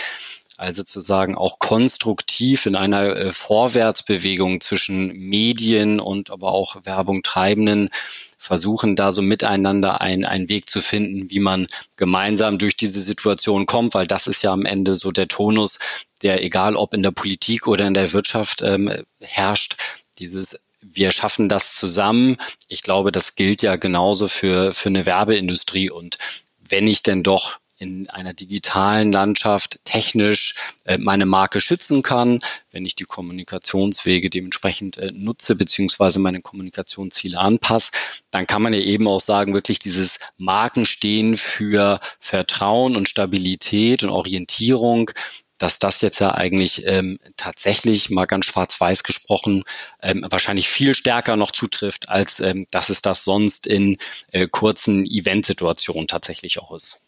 Also 0.58 0.82
zu 0.82 1.00
sagen, 1.00 1.36
auch 1.36 1.58
konstruktiv 1.58 2.66
in 2.66 2.76
einer 2.76 3.14
äh, 3.16 3.32
Vorwärtsbewegung 3.32 4.60
zwischen 4.60 5.08
Medien 5.08 6.00
und 6.00 6.30
aber 6.30 6.52
auch 6.52 6.76
Werbung 6.84 7.22
treibenden 7.22 7.90
versuchen 8.38 8.96
da 8.96 9.12
so 9.12 9.22
miteinander 9.22 10.00
ein, 10.00 10.24
einen 10.24 10.48
Weg 10.48 10.70
zu 10.70 10.80
finden, 10.80 11.30
wie 11.30 11.40
man 11.40 11.66
gemeinsam 11.96 12.58
durch 12.58 12.76
diese 12.76 13.00
Situation 13.00 13.66
kommt, 13.66 13.94
weil 13.94 14.06
das 14.06 14.26
ist 14.26 14.42
ja 14.42 14.52
am 14.52 14.64
Ende 14.64 14.94
so 14.94 15.10
der 15.10 15.28
Tonus, 15.28 15.78
der 16.22 16.42
egal 16.42 16.76
ob 16.76 16.94
in 16.94 17.02
der 17.02 17.10
Politik 17.10 17.66
oder 17.66 17.86
in 17.86 17.94
der 17.94 18.12
Wirtschaft 18.12 18.62
ähm, 18.62 19.04
herrscht, 19.20 19.76
dieses 20.18 20.76
wir 20.88 21.10
schaffen 21.10 21.48
das 21.48 21.74
zusammen. 21.74 22.36
Ich 22.68 22.82
glaube, 22.82 23.12
das 23.12 23.34
gilt 23.34 23.62
ja 23.62 23.76
genauso 23.76 24.28
für, 24.28 24.72
für 24.72 24.88
eine 24.88 25.06
Werbeindustrie. 25.06 25.90
Und 25.90 26.16
wenn 26.58 26.86
ich 26.86 27.02
denn 27.02 27.22
doch 27.22 27.58
in 27.78 28.08
einer 28.08 28.32
digitalen 28.32 29.12
Landschaft 29.12 29.80
technisch 29.84 30.54
äh, 30.84 30.98
meine 30.98 31.26
Marke 31.26 31.60
schützen 31.60 32.02
kann, 32.02 32.38
wenn 32.70 32.86
ich 32.86 32.96
die 32.96 33.04
Kommunikationswege 33.04 34.30
dementsprechend 34.30 34.96
äh, 34.96 35.12
nutze 35.12 35.56
beziehungsweise 35.56 36.18
meine 36.18 36.40
Kommunikationsziele 36.40 37.38
anpasse, 37.38 37.92
dann 38.30 38.46
kann 38.46 38.62
man 38.62 38.72
ja 38.72 38.80
eben 38.80 39.06
auch 39.06 39.20
sagen, 39.20 39.54
wirklich 39.54 39.78
dieses 39.78 40.18
Markenstehen 40.38 41.36
für 41.36 42.00
Vertrauen 42.18 42.96
und 42.96 43.08
Stabilität 43.08 44.02
und 44.02 44.10
Orientierung, 44.10 45.10
dass 45.58 45.78
das 45.78 46.00
jetzt 46.00 46.18
ja 46.18 46.34
eigentlich 46.34 46.86
ähm, 46.86 47.18
tatsächlich 47.36 48.10
mal 48.10 48.26
ganz 48.26 48.46
schwarz-weiß 48.46 49.02
gesprochen 49.02 49.64
ähm, 50.02 50.26
wahrscheinlich 50.28 50.68
viel 50.68 50.94
stärker 50.94 51.36
noch 51.36 51.50
zutrifft, 51.50 52.08
als 52.08 52.40
ähm, 52.40 52.66
dass 52.70 52.88
es 52.88 53.02
das 53.02 53.24
sonst 53.24 53.66
in 53.66 53.98
äh, 54.32 54.48
kurzen 54.48 55.06
Eventsituationen 55.06 56.08
tatsächlich 56.08 56.58
auch 56.60 56.72
ist. 56.72 57.05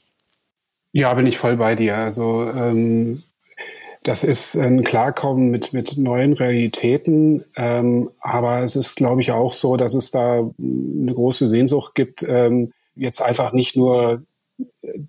Ja, 0.99 1.15
bin 1.15 1.27
ich 1.27 1.39
voll 1.39 1.59
bei 1.59 1.77
dir. 1.77 1.97
Also 1.97 2.51
ähm, 2.57 3.23
das 4.03 4.25
ist 4.25 4.57
ein 4.57 4.83
Klarkommen 4.83 5.49
mit, 5.49 5.73
mit 5.73 5.97
neuen 5.97 6.33
Realitäten. 6.33 7.45
Ähm, 7.55 8.11
aber 8.19 8.65
es 8.65 8.75
ist, 8.75 8.97
glaube 8.97 9.21
ich, 9.21 9.31
auch 9.31 9.53
so, 9.53 9.77
dass 9.77 9.95
es 9.95 10.11
da 10.11 10.39
eine 10.59 11.15
große 11.15 11.47
Sehnsucht 11.47 11.95
gibt, 11.95 12.25
ähm, 12.25 12.73
jetzt 12.97 13.23
einfach 13.23 13.53
nicht 13.53 13.77
nur 13.77 14.25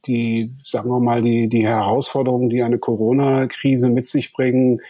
die, 0.05 0.53
sagen 0.63 0.91
wir 0.91 0.99
mal, 0.99 1.23
die, 1.23 1.47
die 1.49 1.65
Herausforderungen, 1.65 2.51
die 2.51 2.61
eine 2.61 2.77
Corona-Krise 2.77 3.89
mit 3.89 4.05
sich 4.05 4.31
bringen, 4.31 4.81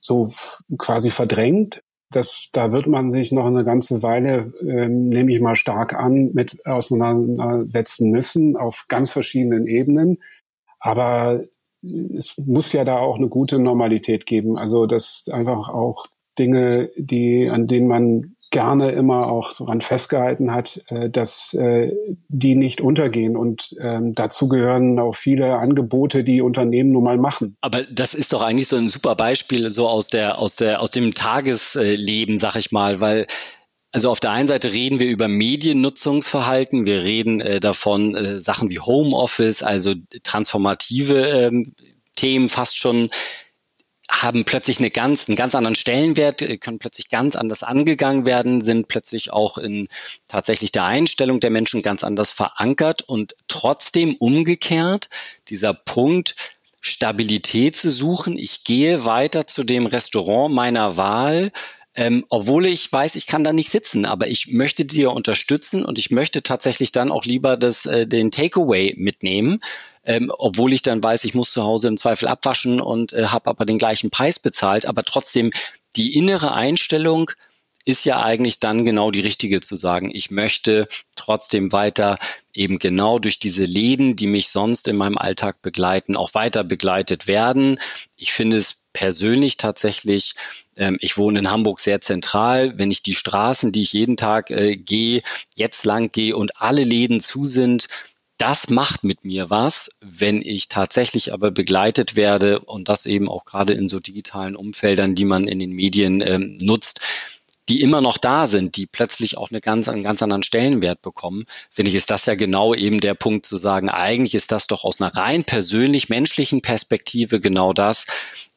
so 0.00 0.32
quasi 0.76 1.10
verdrängt. 1.10 1.84
Das, 2.10 2.48
da 2.52 2.72
wird 2.72 2.88
man 2.88 3.10
sich 3.10 3.30
noch 3.30 3.46
eine 3.46 3.64
ganze 3.64 4.02
Weile, 4.02 4.52
ähm, 4.60 5.08
nehme 5.08 5.30
ich 5.30 5.40
mal 5.40 5.54
stark 5.54 5.94
an, 5.94 6.32
mit 6.32 6.66
auseinandersetzen 6.66 8.10
müssen 8.10 8.56
auf 8.56 8.86
ganz 8.88 9.10
verschiedenen 9.10 9.68
Ebenen. 9.68 10.18
Aber 10.80 11.40
es 12.16 12.36
muss 12.38 12.72
ja 12.72 12.84
da 12.84 12.98
auch 12.98 13.16
eine 13.16 13.28
gute 13.28 13.58
Normalität 13.58 14.26
geben. 14.26 14.58
Also 14.58 14.86
dass 14.86 15.28
einfach 15.30 15.68
auch 15.68 16.06
Dinge, 16.38 16.90
die, 16.96 17.48
an 17.50 17.66
denen 17.66 17.88
man 17.88 18.36
gerne 18.50 18.92
immer 18.92 19.26
auch 19.30 19.52
daran 19.52 19.80
festgehalten 19.80 20.52
hat, 20.52 20.82
äh, 20.88 21.10
dass 21.10 21.52
äh, 21.54 21.92
die 22.28 22.54
nicht 22.54 22.80
untergehen. 22.80 23.36
Und 23.36 23.76
ähm, 23.80 24.14
dazu 24.14 24.48
gehören 24.48 24.98
auch 24.98 25.14
viele 25.14 25.58
Angebote, 25.58 26.24
die 26.24 26.40
Unternehmen 26.40 26.92
nun 26.92 27.04
mal 27.04 27.18
machen. 27.18 27.56
Aber 27.60 27.82
das 27.84 28.14
ist 28.14 28.32
doch 28.32 28.42
eigentlich 28.42 28.68
so 28.68 28.76
ein 28.76 28.88
super 28.88 29.16
Beispiel 29.16 29.70
so 29.70 29.86
aus 29.86 30.08
der 30.08 30.38
aus 30.38 30.56
der 30.56 30.80
aus 30.80 30.90
dem 30.90 31.12
Tagesleben, 31.12 32.38
sag 32.38 32.56
ich 32.56 32.72
mal, 32.72 33.00
weil 33.00 33.26
also 33.92 34.10
auf 34.10 34.20
der 34.20 34.32
einen 34.32 34.48
Seite 34.48 34.72
reden 34.72 35.00
wir 35.00 35.08
über 35.08 35.28
Mediennutzungsverhalten, 35.28 36.86
wir 36.86 37.02
reden 37.02 37.40
äh, 37.40 37.60
davon 37.60 38.14
äh, 38.14 38.40
Sachen 38.40 38.70
wie 38.70 38.80
Homeoffice, 38.80 39.62
also 39.62 39.94
transformative 40.22 41.28
ähm, 41.28 41.74
Themen 42.14 42.48
fast 42.48 42.76
schon 42.76 43.08
haben 44.10 44.44
plötzlich 44.44 44.78
eine 44.78 44.90
ganz, 44.90 45.28
einen 45.28 45.36
ganz 45.36 45.54
anderen 45.54 45.74
Stellenwert, 45.74 46.42
äh, 46.42 46.56
können 46.58 46.78
plötzlich 46.78 47.08
ganz 47.08 47.36
anders 47.36 47.62
angegangen 47.62 48.26
werden, 48.26 48.62
sind 48.62 48.88
plötzlich 48.88 49.32
auch 49.32 49.58
in 49.58 49.88
tatsächlich 50.28 50.72
der 50.72 50.84
Einstellung 50.84 51.40
der 51.40 51.50
Menschen 51.50 51.82
ganz 51.82 52.04
anders 52.04 52.30
verankert 52.30 53.02
und 53.02 53.36
trotzdem 53.48 54.16
umgekehrt. 54.16 55.08
Dieser 55.48 55.74
Punkt, 55.74 56.34
Stabilität 56.80 57.76
zu 57.76 57.90
suchen. 57.90 58.38
Ich 58.38 58.64
gehe 58.64 59.04
weiter 59.04 59.46
zu 59.46 59.64
dem 59.64 59.86
Restaurant 59.86 60.54
meiner 60.54 60.96
Wahl, 60.96 61.50
ähm, 61.98 62.24
obwohl 62.28 62.66
ich 62.66 62.92
weiß, 62.92 63.16
ich 63.16 63.26
kann 63.26 63.42
da 63.42 63.52
nicht 63.52 63.70
sitzen, 63.70 64.06
aber 64.06 64.28
ich 64.28 64.52
möchte 64.52 64.84
dir 64.84 65.10
unterstützen 65.10 65.84
und 65.84 65.98
ich 65.98 66.12
möchte 66.12 66.44
tatsächlich 66.44 66.92
dann 66.92 67.10
auch 67.10 67.24
lieber 67.24 67.56
das, 67.56 67.86
äh, 67.86 68.06
den 68.06 68.30
Takeaway 68.30 68.94
mitnehmen, 68.96 69.60
ähm, 70.04 70.30
obwohl 70.38 70.72
ich 70.72 70.82
dann 70.82 71.02
weiß, 71.02 71.24
ich 71.24 71.34
muss 71.34 71.50
zu 71.50 71.64
Hause 71.64 71.88
im 71.88 71.96
Zweifel 71.96 72.28
abwaschen 72.28 72.80
und 72.80 73.14
äh, 73.14 73.26
habe 73.26 73.50
aber 73.50 73.66
den 73.66 73.78
gleichen 73.78 74.10
Preis 74.10 74.38
bezahlt, 74.38 74.86
aber 74.86 75.02
trotzdem 75.02 75.50
die 75.96 76.14
innere 76.14 76.52
Einstellung, 76.52 77.32
ist 77.88 78.04
ja 78.04 78.22
eigentlich 78.22 78.60
dann 78.60 78.84
genau 78.84 79.10
die 79.10 79.22
richtige 79.22 79.62
zu 79.62 79.74
sagen, 79.74 80.10
ich 80.12 80.30
möchte 80.30 80.88
trotzdem 81.16 81.72
weiter 81.72 82.18
eben 82.52 82.78
genau 82.78 83.18
durch 83.18 83.38
diese 83.38 83.64
Läden, 83.64 84.14
die 84.14 84.26
mich 84.26 84.50
sonst 84.50 84.88
in 84.88 84.96
meinem 84.96 85.16
Alltag 85.16 85.62
begleiten, 85.62 86.14
auch 86.14 86.34
weiter 86.34 86.64
begleitet 86.64 87.26
werden. 87.26 87.80
Ich 88.14 88.34
finde 88.34 88.58
es 88.58 88.90
persönlich 88.92 89.56
tatsächlich, 89.56 90.34
ähm, 90.76 90.98
ich 91.00 91.16
wohne 91.16 91.38
in 91.38 91.50
Hamburg 91.50 91.80
sehr 91.80 92.02
zentral, 92.02 92.78
wenn 92.78 92.90
ich 92.90 93.02
die 93.02 93.14
Straßen, 93.14 93.72
die 93.72 93.80
ich 93.80 93.94
jeden 93.94 94.18
Tag 94.18 94.50
äh, 94.50 94.76
gehe, 94.76 95.22
jetzt 95.56 95.86
lang 95.86 96.12
gehe 96.12 96.36
und 96.36 96.60
alle 96.60 96.84
Läden 96.84 97.22
zu 97.22 97.46
sind, 97.46 97.88
das 98.36 98.68
macht 98.68 99.02
mit 99.02 99.24
mir 99.24 99.48
was, 99.48 99.96
wenn 100.02 100.42
ich 100.42 100.68
tatsächlich 100.68 101.32
aber 101.32 101.50
begleitet 101.50 102.16
werde 102.16 102.60
und 102.60 102.90
das 102.90 103.06
eben 103.06 103.30
auch 103.30 103.46
gerade 103.46 103.72
in 103.72 103.88
so 103.88 103.98
digitalen 103.98 104.56
Umfeldern, 104.56 105.14
die 105.14 105.24
man 105.24 105.44
in 105.44 105.58
den 105.58 105.72
Medien 105.72 106.20
ähm, 106.20 106.58
nutzt, 106.60 107.00
die 107.68 107.82
immer 107.82 108.00
noch 108.00 108.18
da 108.18 108.46
sind, 108.46 108.76
die 108.76 108.86
plötzlich 108.86 109.36
auch 109.36 109.50
eine 109.50 109.60
ganz, 109.60 109.88
einen 109.88 110.02
ganz 110.02 110.22
anderen 110.22 110.42
Stellenwert 110.42 111.02
bekommen, 111.02 111.44
finde 111.70 111.90
ich, 111.90 111.96
ist 111.96 112.10
das 112.10 112.26
ja 112.26 112.34
genau 112.34 112.74
eben 112.74 113.00
der 113.00 113.14
Punkt 113.14 113.46
zu 113.46 113.56
sagen, 113.56 113.90
eigentlich 113.90 114.34
ist 114.34 114.52
das 114.52 114.66
doch 114.66 114.84
aus 114.84 115.00
einer 115.00 115.14
rein 115.14 115.44
persönlich 115.44 116.08
menschlichen 116.08 116.62
Perspektive 116.62 117.40
genau 117.40 117.72
das, 117.72 118.06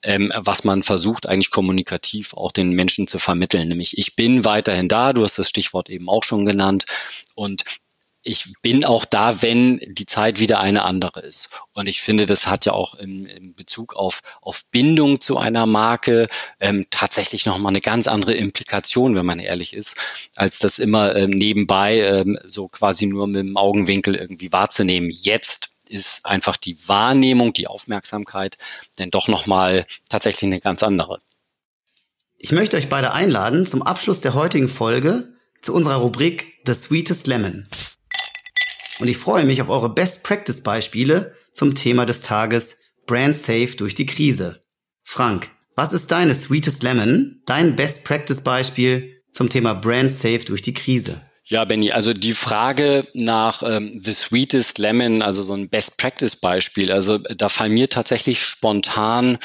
ähm, 0.04 0.32
was 0.36 0.64
man 0.64 0.84
versucht 0.84 1.28
eigentlich 1.28 1.52
kommunikativ 1.52 2.34
auch 2.34 2.52
den 2.52 2.72
Menschen 2.72 3.08
zu 3.08 3.20
vermitteln. 3.20 3.68
Nämlich 3.68 3.98
ich 3.98 4.16
bin 4.16 4.46
weiterhin 4.46 4.88
da, 4.88 5.14
du 5.14 5.24
hast 5.24 5.38
das 5.38 5.50
Stichwort 5.50 5.90
eben 5.90 6.10
auch 6.10 6.24
schon 6.24 6.46
genannt 6.46 6.86
und 7.36 7.64
ich 8.24 8.54
bin 8.62 8.86
auch 8.86 9.06
da, 9.06 9.42
wenn 9.42 9.80
die 9.80 10.06
Zeit 10.06 10.40
wieder 10.40 10.60
eine 10.60 10.84
andere 10.84 11.22
ist. 11.22 11.50
Und 11.74 11.90
ich 11.90 12.02
finde, 12.02 12.26
das 12.26 12.46
hat 12.46 12.66
ja 12.66 12.74
auch 12.74 12.94
im, 12.96 13.26
im 13.26 13.56
Bezug 13.56 13.96
auf, 13.96 14.22
auf 14.42 14.66
Bindung 14.66 15.20
zu 15.22 15.38
einer 15.38 15.66
Marke 15.66 16.28
ähm, 16.60 16.86
tatsächlich 16.92 17.46
nochmal 17.46 17.72
eine 17.72 17.82
ganz 17.82 18.08
andere 18.08 18.34
Implikation, 18.34 19.16
wenn 19.16 19.26
man 19.26 19.40
ehrlich 19.40 19.74
ist, 19.74 19.96
als 20.36 20.60
das 20.60 20.78
immer 20.78 21.16
ähm, 21.16 21.32
nebenbei 21.32 22.00
ähm, 22.00 22.38
so 22.46 22.68
quasi 22.68 23.08
nur 23.08 23.26
mit 23.26 23.38
dem 23.38 23.58
Augenwinkel 23.58 24.16
irgendwie 24.16 24.52
wahrzunehmen. 24.52 25.10
Jetzt 25.10 25.78
ist 25.90 26.26
einfach 26.26 26.58
die 26.58 26.78
Wahrnehmung, 26.88 27.54
die 27.54 27.68
Aufmerksamkeit 27.68 28.58
denn 29.00 29.10
doch 29.10 29.28
nochmal 29.28 29.88
tatsächlich 30.10 30.48
eine 30.48 30.62
ganz 30.62 30.84
andere. 30.84 31.22
Ich 32.38 32.52
möchte 32.52 32.78
euch 32.78 32.88
beide 32.88 33.14
einladen 33.14 33.66
zum 33.66 33.82
Abschluss 33.82 34.22
der 34.22 34.36
heutigen 34.36 34.70
Folge 34.70 35.34
zu 35.62 35.74
unserer 35.74 35.96
Rubrik 35.96 36.60
The 36.66 36.74
Sweetest 36.74 37.28
Lemon 37.28 37.68
und 39.00 39.08
ich 39.08 39.18
freue 39.18 39.46
mich 39.46 39.62
auf 39.62 39.70
eure 39.70 39.94
Best 39.94 40.24
Practice 40.24 40.62
Beispiele 40.64 41.36
zum 41.54 41.76
Thema 41.76 42.06
des 42.06 42.22
Tages 42.22 42.80
Brand 43.06 43.36
Safe 43.36 43.76
durch 43.78 43.96
die 43.96 44.06
Krise. 44.06 44.64
Frank, 45.04 45.50
was 45.76 45.94
ist 45.94 46.12
deine 46.12 46.36
Sweetest 46.36 46.84
Lemon, 46.84 47.42
dein 47.46 47.76
Best 47.76 48.04
Practice 48.06 48.42
Beispiel 48.42 49.22
zum 49.32 49.50
Thema 49.50 49.74
Brand 49.74 50.12
Safe 50.12 50.40
durch 50.40 50.62
die 50.62 50.74
Krise? 50.74 51.22
Ja, 51.46 51.66
Benny, 51.66 51.92
also 51.92 52.14
die 52.14 52.34
Frage 52.34 53.08
nach 53.14 53.64
ähm, 53.64 54.00
The 54.02 54.14
Sweetest 54.14 54.78
Lemon, 54.78 55.22
also 55.22 55.42
so 55.42 55.54
ein 55.54 55.70
Best 55.70 55.98
Practice 55.98 56.36
Beispiel, 56.36 56.92
also 56.92 57.18
da 57.18 57.50
fallen 57.50 57.74
mir 57.74 57.90
tatsächlich 57.90 58.44
spontan 58.44 59.38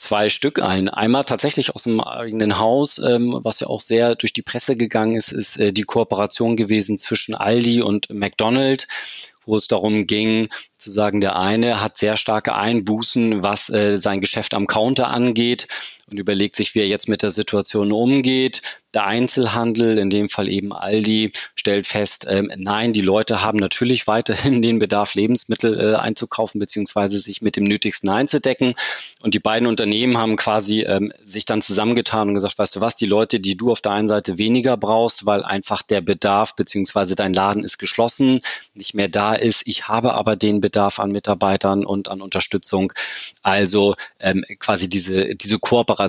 zwei 0.00 0.28
Stück 0.28 0.60
ein. 0.62 0.88
Einmal 0.88 1.24
tatsächlich 1.24 1.74
aus 1.74 1.84
dem 1.84 2.00
eigenen 2.00 2.58
Haus, 2.58 2.98
ähm, 2.98 3.38
was 3.42 3.60
ja 3.60 3.66
auch 3.68 3.80
sehr 3.80 4.16
durch 4.16 4.32
die 4.32 4.42
Presse 4.42 4.76
gegangen 4.76 5.16
ist, 5.16 5.32
ist 5.32 5.58
äh, 5.58 5.72
die 5.72 5.82
Kooperation 5.82 6.56
gewesen 6.56 6.98
zwischen 6.98 7.34
Aldi 7.34 7.82
und 7.82 8.10
McDonald, 8.10 8.88
wo 9.44 9.56
es 9.56 9.68
darum 9.68 10.06
ging, 10.06 10.48
zu 10.78 10.90
sagen, 10.90 11.20
der 11.20 11.36
eine 11.36 11.80
hat 11.80 11.96
sehr 11.96 12.16
starke 12.16 12.54
Einbußen, 12.54 13.42
was 13.42 13.68
äh, 13.68 13.98
sein 13.98 14.20
Geschäft 14.20 14.54
am 14.54 14.66
Counter 14.66 15.08
angeht 15.08 15.68
und 16.10 16.18
überlegt 16.18 16.56
sich, 16.56 16.74
wie 16.74 16.80
er 16.80 16.86
jetzt 16.86 17.08
mit 17.08 17.22
der 17.22 17.30
Situation 17.30 17.92
umgeht. 17.92 18.62
Der 18.92 19.06
Einzelhandel, 19.06 19.98
in 19.98 20.10
dem 20.10 20.28
Fall 20.28 20.48
eben 20.48 20.72
Aldi, 20.72 21.30
stellt 21.54 21.86
fest, 21.86 22.26
ähm, 22.28 22.50
nein, 22.56 22.92
die 22.92 23.02
Leute 23.02 23.40
haben 23.42 23.58
natürlich 23.58 24.08
weiterhin 24.08 24.62
den 24.62 24.80
Bedarf, 24.80 25.14
Lebensmittel 25.14 25.78
äh, 25.78 25.94
einzukaufen 25.94 26.58
beziehungsweise 26.58 27.20
sich 27.20 27.40
mit 27.40 27.54
dem 27.54 27.62
Nötigsten 27.62 28.08
einzudecken. 28.08 28.74
Und 29.22 29.34
die 29.34 29.38
beiden 29.38 29.68
Unternehmen 29.68 30.18
haben 30.18 30.34
quasi 30.34 30.80
ähm, 30.80 31.12
sich 31.22 31.44
dann 31.44 31.62
zusammengetan 31.62 32.28
und 32.28 32.34
gesagt, 32.34 32.58
weißt 32.58 32.76
du 32.76 32.80
was, 32.80 32.96
die 32.96 33.06
Leute, 33.06 33.38
die 33.38 33.56
du 33.56 33.70
auf 33.70 33.80
der 33.80 33.92
einen 33.92 34.08
Seite 34.08 34.38
weniger 34.38 34.76
brauchst, 34.76 35.24
weil 35.24 35.44
einfach 35.44 35.82
der 35.82 36.00
Bedarf 36.00 36.56
beziehungsweise 36.56 37.14
dein 37.14 37.32
Laden 37.32 37.62
ist 37.62 37.78
geschlossen, 37.78 38.40
nicht 38.74 38.94
mehr 38.94 39.08
da 39.08 39.34
ist. 39.34 39.62
Ich 39.66 39.86
habe 39.86 40.14
aber 40.14 40.34
den 40.34 40.60
Bedarf 40.60 40.98
an 40.98 41.12
Mitarbeitern 41.12 41.86
und 41.86 42.08
an 42.08 42.20
Unterstützung. 42.20 42.92
Also 43.42 43.94
ähm, 44.18 44.44
quasi 44.58 44.88
diese, 44.88 45.36
diese 45.36 45.60
Kooperation 45.60 45.99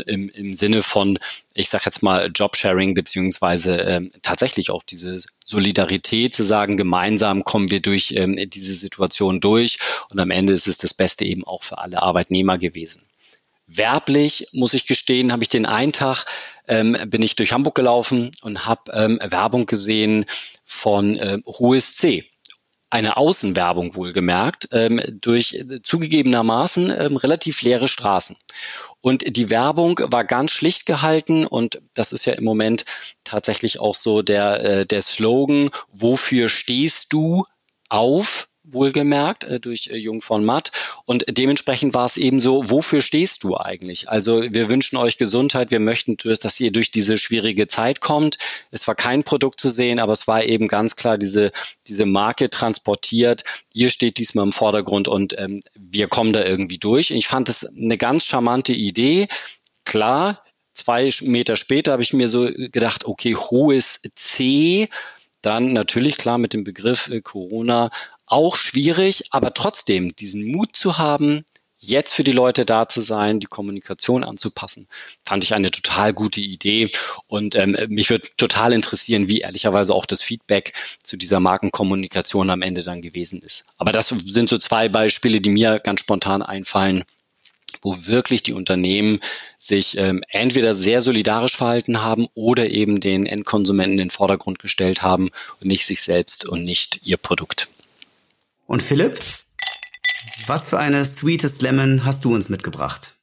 im, 0.00 0.28
im 0.28 0.54
Sinne 0.54 0.82
von, 0.82 1.18
ich 1.54 1.68
sage 1.68 1.84
jetzt 1.86 2.02
mal, 2.02 2.30
Jobsharing 2.34 2.94
beziehungsweise 2.94 3.76
ähm, 3.76 4.10
tatsächlich 4.22 4.70
auch 4.70 4.82
diese 4.82 5.22
Solidarität 5.44 6.34
zu 6.34 6.42
sagen, 6.42 6.76
gemeinsam 6.76 7.44
kommen 7.44 7.70
wir 7.70 7.80
durch 7.80 8.12
ähm, 8.16 8.36
diese 8.36 8.74
Situation 8.74 9.40
durch 9.40 9.78
und 10.10 10.20
am 10.20 10.30
Ende 10.30 10.52
ist 10.52 10.68
es 10.68 10.76
das 10.78 10.94
Beste 10.94 11.24
eben 11.24 11.44
auch 11.44 11.62
für 11.62 11.78
alle 11.78 12.02
Arbeitnehmer 12.02 12.58
gewesen. 12.58 13.02
Werblich, 13.66 14.48
muss 14.52 14.74
ich 14.74 14.86
gestehen, 14.86 15.32
habe 15.32 15.42
ich 15.42 15.48
den 15.48 15.66
einen 15.66 15.92
Tag, 15.92 16.26
ähm, 16.68 16.96
bin 17.06 17.22
ich 17.22 17.36
durch 17.36 17.52
Hamburg 17.52 17.74
gelaufen 17.74 18.30
und 18.42 18.66
habe 18.66 18.92
ähm, 18.92 19.18
Werbung 19.22 19.66
gesehen 19.66 20.26
von 20.64 21.16
ähm, 21.16 21.42
HUSC 21.46 22.31
eine 22.92 23.16
Außenwerbung 23.16 23.94
wohlgemerkt, 23.94 24.68
ähm, 24.70 25.00
durch 25.22 25.64
zugegebenermaßen 25.82 26.90
ähm, 26.90 27.16
relativ 27.16 27.62
leere 27.62 27.88
Straßen. 27.88 28.36
Und 29.00 29.34
die 29.34 29.48
Werbung 29.48 29.98
war 30.04 30.24
ganz 30.24 30.50
schlicht 30.50 30.84
gehalten 30.84 31.46
und 31.46 31.80
das 31.94 32.12
ist 32.12 32.26
ja 32.26 32.34
im 32.34 32.44
Moment 32.44 32.84
tatsächlich 33.24 33.80
auch 33.80 33.94
so 33.94 34.20
der, 34.20 34.62
äh, 34.62 34.86
der 34.86 35.00
Slogan, 35.00 35.70
wofür 35.90 36.50
stehst 36.50 37.14
du 37.14 37.46
auf? 37.88 38.50
Wohlgemerkt, 38.64 39.44
äh, 39.44 39.60
durch 39.60 39.88
äh, 39.88 39.96
Jung 39.96 40.20
von 40.20 40.44
Matt. 40.44 40.70
Und 41.04 41.24
dementsprechend 41.28 41.94
war 41.94 42.06
es 42.06 42.16
eben 42.16 42.40
so, 42.40 42.70
wofür 42.70 43.02
stehst 43.02 43.44
du 43.44 43.56
eigentlich? 43.56 44.08
Also 44.08 44.42
wir 44.42 44.70
wünschen 44.70 44.96
euch 44.96 45.18
Gesundheit, 45.18 45.70
wir 45.70 45.80
möchten, 45.80 46.16
dass 46.16 46.60
ihr 46.60 46.72
durch 46.72 46.90
diese 46.90 47.18
schwierige 47.18 47.66
Zeit 47.66 48.00
kommt. 48.00 48.36
Es 48.70 48.86
war 48.86 48.94
kein 48.94 49.24
Produkt 49.24 49.60
zu 49.60 49.68
sehen, 49.68 49.98
aber 49.98 50.12
es 50.12 50.28
war 50.28 50.44
eben 50.44 50.68
ganz 50.68 50.96
klar 50.96 51.18
diese, 51.18 51.50
diese 51.86 52.06
Marke 52.06 52.50
transportiert. 52.50 53.44
Ihr 53.72 53.90
steht 53.90 54.18
diesmal 54.18 54.44
im 54.44 54.52
Vordergrund 54.52 55.08
und 55.08 55.36
ähm, 55.38 55.60
wir 55.74 56.08
kommen 56.08 56.32
da 56.32 56.44
irgendwie 56.44 56.78
durch. 56.78 57.10
Ich 57.10 57.26
fand 57.26 57.48
es 57.48 57.64
eine 57.76 57.98
ganz 57.98 58.24
charmante 58.24 58.72
Idee. 58.72 59.28
Klar, 59.84 60.44
zwei 60.74 61.10
Meter 61.22 61.56
später 61.56 61.92
habe 61.92 62.02
ich 62.02 62.12
mir 62.12 62.28
so 62.28 62.48
gedacht, 62.54 63.04
okay, 63.04 63.34
hohes 63.34 64.00
C, 64.14 64.88
dann 65.42 65.72
natürlich 65.72 66.16
klar 66.16 66.38
mit 66.38 66.54
dem 66.54 66.64
Begriff 66.64 67.08
äh, 67.08 67.20
Corona 67.20 67.90
auch 68.26 68.56
schwierig, 68.56 69.24
aber 69.30 69.52
trotzdem 69.52 70.16
diesen 70.16 70.50
Mut 70.50 70.74
zu 70.74 70.98
haben, 70.98 71.44
jetzt 71.82 72.14
für 72.14 72.24
die 72.24 72.32
Leute 72.32 72.64
da 72.64 72.88
zu 72.88 73.00
sein, 73.00 73.40
die 73.40 73.48
Kommunikation 73.48 74.22
anzupassen, 74.22 74.86
fand 75.24 75.42
ich 75.42 75.52
eine 75.52 75.70
total 75.70 76.14
gute 76.14 76.40
Idee. 76.40 76.90
Und 77.26 77.56
ähm, 77.56 77.76
mich 77.88 78.08
würde 78.08 78.28
total 78.36 78.72
interessieren, 78.72 79.28
wie 79.28 79.40
ehrlicherweise 79.40 79.92
auch 79.92 80.06
das 80.06 80.22
Feedback 80.22 80.72
zu 81.02 81.16
dieser 81.16 81.40
Markenkommunikation 81.40 82.50
am 82.50 82.62
Ende 82.62 82.84
dann 82.84 83.02
gewesen 83.02 83.42
ist. 83.42 83.66
Aber 83.76 83.90
das 83.90 84.08
sind 84.08 84.48
so 84.48 84.58
zwei 84.58 84.88
Beispiele, 84.88 85.40
die 85.40 85.50
mir 85.50 85.80
ganz 85.80 86.00
spontan 86.00 86.42
einfallen, 86.42 87.04
wo 87.82 87.96
wirklich 88.06 88.42
die 88.42 88.52
Unternehmen 88.52 89.20
sich 89.58 89.96
ähm, 89.96 90.22
entweder 90.28 90.74
sehr 90.74 91.00
solidarisch 91.00 91.56
verhalten 91.56 92.02
haben 92.02 92.26
oder 92.34 92.68
eben 92.70 93.00
den 93.00 93.26
Endkonsumenten 93.26 93.92
in 93.92 94.08
den 94.08 94.10
Vordergrund 94.10 94.58
gestellt 94.58 95.02
haben 95.02 95.30
und 95.60 95.68
nicht 95.68 95.86
sich 95.86 96.02
selbst 96.02 96.48
und 96.48 96.64
nicht 96.64 97.00
ihr 97.04 97.16
Produkt. 97.16 97.68
Und 98.66 98.82
Philipp, 98.82 99.18
was 100.46 100.68
für 100.68 100.78
eine 100.78 101.04
Sweetest 101.04 101.62
Lemon 101.62 102.04
hast 102.04 102.24
du 102.24 102.34
uns 102.34 102.48
mitgebracht? 102.48 103.14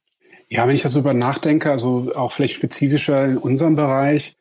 Ja, 0.49 0.67
wenn 0.67 0.75
ich 0.75 0.81
das 0.81 0.95
über 0.95 1.13
nachdenke, 1.13 1.69
also 1.69 2.11
auch 2.15 2.31
vielleicht 2.31 2.55
spezifischer 2.55 3.23
in 3.25 3.37
unserem 3.37 3.75
Bereich, 3.75 4.35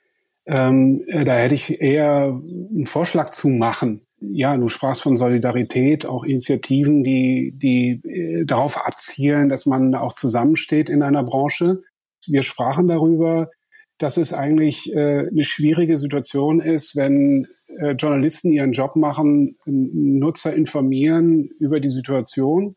ähm, 0.46 1.04
äh, 1.06 1.24
da 1.24 1.34
hätte 1.34 1.54
ich 1.54 1.80
eher 1.80 2.24
einen 2.24 2.86
Vorschlag 2.86 3.28
zu 3.28 3.48
machen. 3.48 4.00
Ja, 4.20 4.56
du 4.56 4.66
sprachst 4.68 5.02
von 5.02 5.16
Solidarität, 5.16 6.04
auch 6.04 6.24
Initiativen, 6.24 7.04
die, 7.04 7.52
die 7.54 8.00
äh, 8.04 8.44
darauf 8.44 8.76
abzielen, 8.84 9.48
dass 9.48 9.64
man 9.64 9.94
auch 9.94 10.12
zusammensteht 10.12 10.88
in 10.88 11.02
einer 11.02 11.22
Branche. 11.22 11.82
Wir 12.26 12.42
sprachen 12.42 12.88
darüber, 12.88 13.50
dass 13.98 14.16
es 14.16 14.32
eigentlich 14.32 14.92
äh, 14.92 15.28
eine 15.28 15.44
schwierige 15.44 15.96
Situation 15.96 16.60
ist, 16.60 16.96
wenn 16.96 17.46
äh, 17.78 17.92
Journalisten 17.92 18.52
ihren 18.52 18.72
Job 18.72 18.96
machen, 18.96 19.56
Nutzer 19.66 20.54
informieren 20.54 21.48
über 21.60 21.78
die 21.78 21.90
Situation 21.90 22.76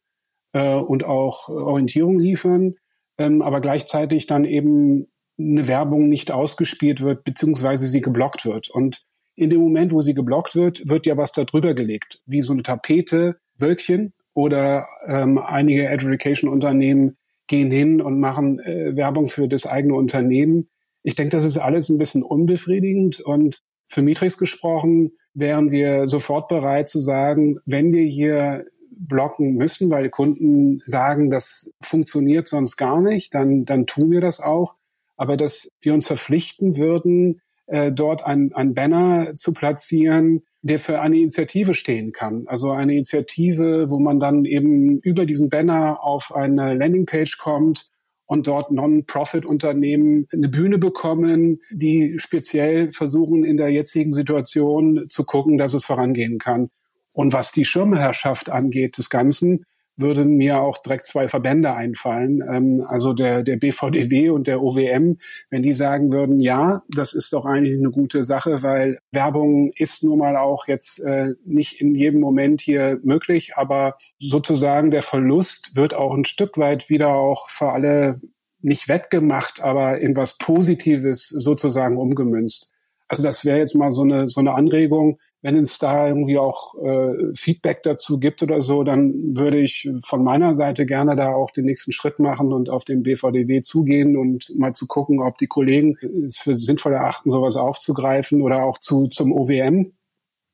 äh, 0.53 0.75
und 0.75 1.05
auch 1.05 1.49
Orientierung 1.49 2.19
liefern, 2.19 2.75
ähm, 3.17 3.41
aber 3.41 3.61
gleichzeitig 3.61 4.27
dann 4.27 4.45
eben 4.45 5.07
eine 5.39 5.67
Werbung 5.67 6.09
nicht 6.09 6.31
ausgespielt 6.31 7.01
wird, 7.01 7.23
beziehungsweise 7.23 7.87
sie 7.87 8.01
geblockt 8.01 8.45
wird. 8.45 8.69
Und 8.69 9.03
in 9.35 9.49
dem 9.49 9.61
Moment, 9.61 9.91
wo 9.91 10.01
sie 10.01 10.13
geblockt 10.13 10.55
wird, 10.55 10.87
wird 10.87 11.05
ja 11.05 11.17
was 11.17 11.31
da 11.31 11.43
drüber 11.43 11.73
gelegt, 11.73 12.21
wie 12.25 12.41
so 12.41 12.53
eine 12.53 12.63
Tapete, 12.63 13.37
Wölkchen 13.57 14.13
oder 14.33 14.87
ähm, 15.07 15.37
einige 15.37 15.87
Education-Unternehmen 15.87 17.17
gehen 17.47 17.71
hin 17.71 18.01
und 18.01 18.19
machen 18.19 18.59
äh, 18.59 18.95
Werbung 18.95 19.27
für 19.27 19.47
das 19.47 19.65
eigene 19.65 19.95
Unternehmen. 19.95 20.69
Ich 21.03 21.15
denke, 21.15 21.31
das 21.31 21.43
ist 21.43 21.57
alles 21.57 21.89
ein 21.89 21.97
bisschen 21.97 22.23
unbefriedigend 22.23 23.19
und 23.19 23.61
für 23.89 24.01
Mitrix 24.01 24.37
gesprochen 24.37 25.11
wären 25.33 25.71
wir 25.71 26.07
sofort 26.07 26.47
bereit 26.47 26.87
zu 26.87 26.99
sagen, 26.99 27.57
wenn 27.65 27.91
wir 27.91 28.03
hier 28.03 28.65
blocken 28.89 29.55
müssen, 29.55 29.89
weil 29.89 30.09
Kunden 30.09 30.81
sagen, 30.85 31.29
das 31.29 31.71
funktioniert 31.81 32.47
sonst 32.47 32.77
gar 32.77 33.01
nicht, 33.01 33.33
dann, 33.33 33.65
dann 33.65 33.85
tun 33.85 34.11
wir 34.11 34.21
das 34.21 34.39
auch. 34.39 34.75
Aber 35.17 35.37
dass 35.37 35.69
wir 35.81 35.93
uns 35.93 36.07
verpflichten 36.07 36.77
würden, 36.77 37.41
äh, 37.71 37.91
dort 37.91 38.25
ein, 38.25 38.51
ein 38.53 38.73
Banner 38.73 39.35
zu 39.37 39.53
platzieren, 39.53 40.43
der 40.61 40.77
für 40.77 40.99
eine 40.99 41.17
Initiative 41.17 41.73
stehen 41.73 42.11
kann. 42.11 42.43
Also 42.47 42.71
eine 42.71 42.91
Initiative, 42.91 43.89
wo 43.89 43.97
man 43.97 44.19
dann 44.19 44.43
eben 44.43 44.99
über 44.99 45.25
diesen 45.25 45.49
Banner 45.49 46.03
auf 46.03 46.35
eine 46.35 46.73
Landingpage 46.73 47.37
kommt 47.37 47.89
und 48.25 48.47
dort 48.47 48.71
Non-Profit-Unternehmen 48.71 50.27
eine 50.33 50.49
Bühne 50.49 50.79
bekommen, 50.79 51.61
die 51.71 52.17
speziell 52.17 52.91
versuchen, 52.91 53.45
in 53.45 53.55
der 53.55 53.69
jetzigen 53.69 54.11
Situation 54.11 55.05
zu 55.07 55.23
gucken, 55.23 55.57
dass 55.57 55.73
es 55.73 55.85
vorangehen 55.85 56.39
kann. 56.39 56.69
Und 57.13 57.31
was 57.31 57.53
die 57.53 57.65
Schirmherrschaft 57.65 58.49
angeht 58.49 58.97
des 58.97 59.09
Ganzen, 59.09 59.63
würden 60.01 60.35
mir 60.35 60.61
auch 60.61 60.77
direkt 60.77 61.05
zwei 61.05 61.27
Verbände 61.27 61.73
einfallen, 61.73 62.41
ähm, 62.51 62.85
also 62.87 63.13
der, 63.13 63.43
der 63.43 63.57
BVDW 63.57 64.29
und 64.29 64.47
der 64.47 64.61
OWM, 64.61 65.17
wenn 65.49 65.63
die 65.63 65.73
sagen 65.73 66.11
würden, 66.11 66.39
ja, 66.39 66.83
das 66.89 67.13
ist 67.13 67.33
doch 67.33 67.45
eigentlich 67.45 67.77
eine 67.77 67.91
gute 67.91 68.23
Sache, 68.23 68.63
weil 68.63 68.99
Werbung 69.11 69.71
ist 69.75 70.03
nun 70.03 70.19
mal 70.19 70.37
auch 70.37 70.67
jetzt 70.67 70.99
äh, 70.99 71.33
nicht 71.45 71.79
in 71.81 71.95
jedem 71.95 72.21
Moment 72.21 72.61
hier 72.61 72.99
möglich, 73.03 73.53
aber 73.55 73.95
sozusagen 74.19 74.91
der 74.91 75.01
Verlust 75.01 75.75
wird 75.75 75.93
auch 75.93 76.13
ein 76.15 76.25
Stück 76.25 76.57
weit 76.57 76.89
wieder 76.89 77.15
auch 77.15 77.49
für 77.49 77.71
alle 77.71 78.19
nicht 78.61 78.89
wettgemacht, 78.89 79.61
aber 79.61 79.99
in 79.99 80.15
was 80.15 80.37
Positives 80.37 81.27
sozusagen 81.27 81.97
umgemünzt. 81.97 82.71
Also 83.07 83.23
das 83.23 83.43
wäre 83.43 83.57
jetzt 83.57 83.75
mal 83.75 83.91
so 83.91 84.03
eine, 84.03 84.29
so 84.29 84.39
eine 84.39 84.53
Anregung, 84.53 85.19
wenn 85.41 85.57
es 85.57 85.79
da 85.79 86.07
irgendwie 86.07 86.37
auch 86.37 86.75
äh, 86.83 87.33
Feedback 87.35 87.81
dazu 87.83 88.19
gibt 88.19 88.43
oder 88.43 88.61
so, 88.61 88.83
dann 88.83 89.35
würde 89.35 89.59
ich 89.59 89.89
von 90.03 90.23
meiner 90.23 90.53
Seite 90.53 90.85
gerne 90.85 91.15
da 91.15 91.33
auch 91.33 91.49
den 91.51 91.65
nächsten 91.65 91.91
Schritt 91.91 92.19
machen 92.19 92.53
und 92.53 92.69
auf 92.69 92.85
den 92.85 93.01
BVDW 93.01 93.61
zugehen 93.61 94.17
und 94.17 94.53
mal 94.57 94.71
zu 94.73 94.85
gucken, 94.85 95.19
ob 95.21 95.37
die 95.37 95.47
Kollegen 95.47 95.97
es 96.25 96.37
für 96.37 96.53
sinnvoll 96.53 96.93
erachten, 96.93 97.31
sowas 97.31 97.55
aufzugreifen 97.55 98.41
oder 98.41 98.63
auch 98.63 98.77
zu 98.77 99.07
zum 99.07 99.31
OWM. 99.31 99.93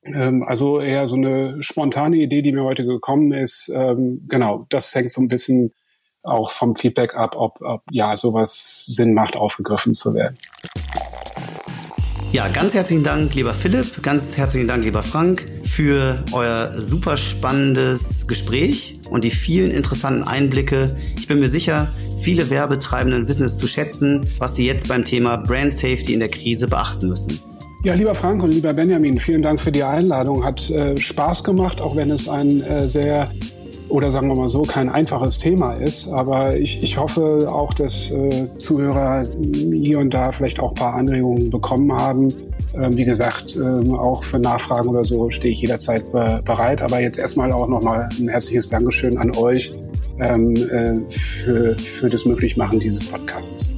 Ähm, 0.05 0.43
also 0.43 0.79
eher 0.79 1.07
so 1.07 1.15
eine 1.15 1.61
spontane 1.61 2.17
Idee, 2.17 2.41
die 2.41 2.53
mir 2.53 2.63
heute 2.63 2.85
gekommen 2.85 3.33
ist. 3.33 3.69
Ähm, 3.73 4.25
genau, 4.29 4.65
das 4.69 4.95
hängt 4.95 5.11
so 5.11 5.21
ein 5.21 5.27
bisschen 5.27 5.73
auch 6.23 6.51
vom 6.51 6.75
Feedback 6.75 7.15
ab, 7.15 7.35
ob, 7.35 7.61
ob 7.61 7.83
ja 7.91 8.15
sowas 8.15 8.85
Sinn 8.85 9.13
macht, 9.13 9.35
aufgegriffen 9.35 9.93
zu 9.93 10.13
werden. 10.13 10.35
Ja, 12.33 12.49
ganz 12.49 12.73
herzlichen 12.73 13.03
Dank, 13.03 13.33
lieber 13.35 13.53
Philipp, 13.53 14.03
ganz 14.03 14.35
herzlichen 14.35 14.67
Dank, 14.67 14.83
lieber 14.83 15.01
Frank, 15.01 15.45
für 15.63 16.25
euer 16.33 16.73
super 16.73 17.15
spannendes 17.15 18.27
Gespräch 18.27 18.99
und 19.09 19.23
die 19.23 19.29
vielen 19.29 19.71
interessanten 19.71 20.23
Einblicke. 20.23 20.97
Ich 21.17 21.27
bin 21.27 21.39
mir 21.39 21.47
sicher, 21.47 21.87
viele 22.19 22.49
Werbetreibenden 22.49 23.29
wissen 23.29 23.45
es 23.45 23.57
zu 23.57 23.65
schätzen, 23.65 24.25
was 24.39 24.57
sie 24.57 24.65
jetzt 24.65 24.89
beim 24.89 25.05
Thema 25.05 25.37
Brand 25.37 25.73
Safety 25.73 26.13
in 26.13 26.19
der 26.19 26.29
Krise 26.29 26.67
beachten 26.67 27.07
müssen. 27.07 27.39
Ja, 27.83 27.93
lieber 27.93 28.13
Frank 28.13 28.43
und 28.43 28.53
lieber 28.53 28.73
Benjamin, 28.73 29.17
vielen 29.17 29.41
Dank 29.41 29.61
für 29.61 29.71
die 29.71 29.83
Einladung. 29.83 30.43
Hat 30.43 30.69
äh, 30.69 30.97
Spaß 30.97 31.45
gemacht, 31.45 31.79
auch 31.79 31.95
wenn 31.95 32.11
es 32.11 32.27
ein 32.27 32.59
äh, 32.59 32.89
sehr 32.89 33.31
oder 33.89 34.11
sagen 34.11 34.27
wir 34.27 34.35
mal 34.35 34.49
so, 34.49 34.61
kein 34.61 34.89
einfaches 34.89 35.37
Thema 35.37 35.73
ist. 35.73 36.07
Aber 36.09 36.57
ich, 36.57 36.81
ich 36.83 36.97
hoffe 36.97 37.49
auch, 37.51 37.73
dass 37.73 38.11
äh, 38.11 38.47
Zuhörer 38.57 39.25
hier 39.71 39.99
und 39.99 40.13
da 40.13 40.31
vielleicht 40.31 40.59
auch 40.59 40.71
ein 40.71 40.75
paar 40.75 40.93
Anregungen 40.95 41.49
bekommen 41.49 41.91
haben. 41.93 42.33
Ähm, 42.75 42.97
wie 42.97 43.05
gesagt, 43.05 43.55
ähm, 43.55 43.95
auch 43.95 44.23
für 44.23 44.39
Nachfragen 44.39 44.89
oder 44.89 45.03
so 45.03 45.29
stehe 45.29 45.51
ich 45.51 45.61
jederzeit 45.61 46.11
be 46.11 46.41
bereit. 46.43 46.81
Aber 46.81 46.99
jetzt 46.99 47.17
erstmal 47.17 47.51
auch 47.51 47.67
nochmal 47.67 48.09
ein 48.19 48.27
herzliches 48.27 48.69
Dankeschön 48.69 49.17
an 49.17 49.35
euch 49.35 49.73
ähm, 50.19 50.53
äh, 50.55 51.09
für, 51.09 51.77
für 51.77 52.09
das 52.09 52.25
Möglichmachen 52.25 52.79
dieses 52.79 53.07
Podcasts. 53.07 53.76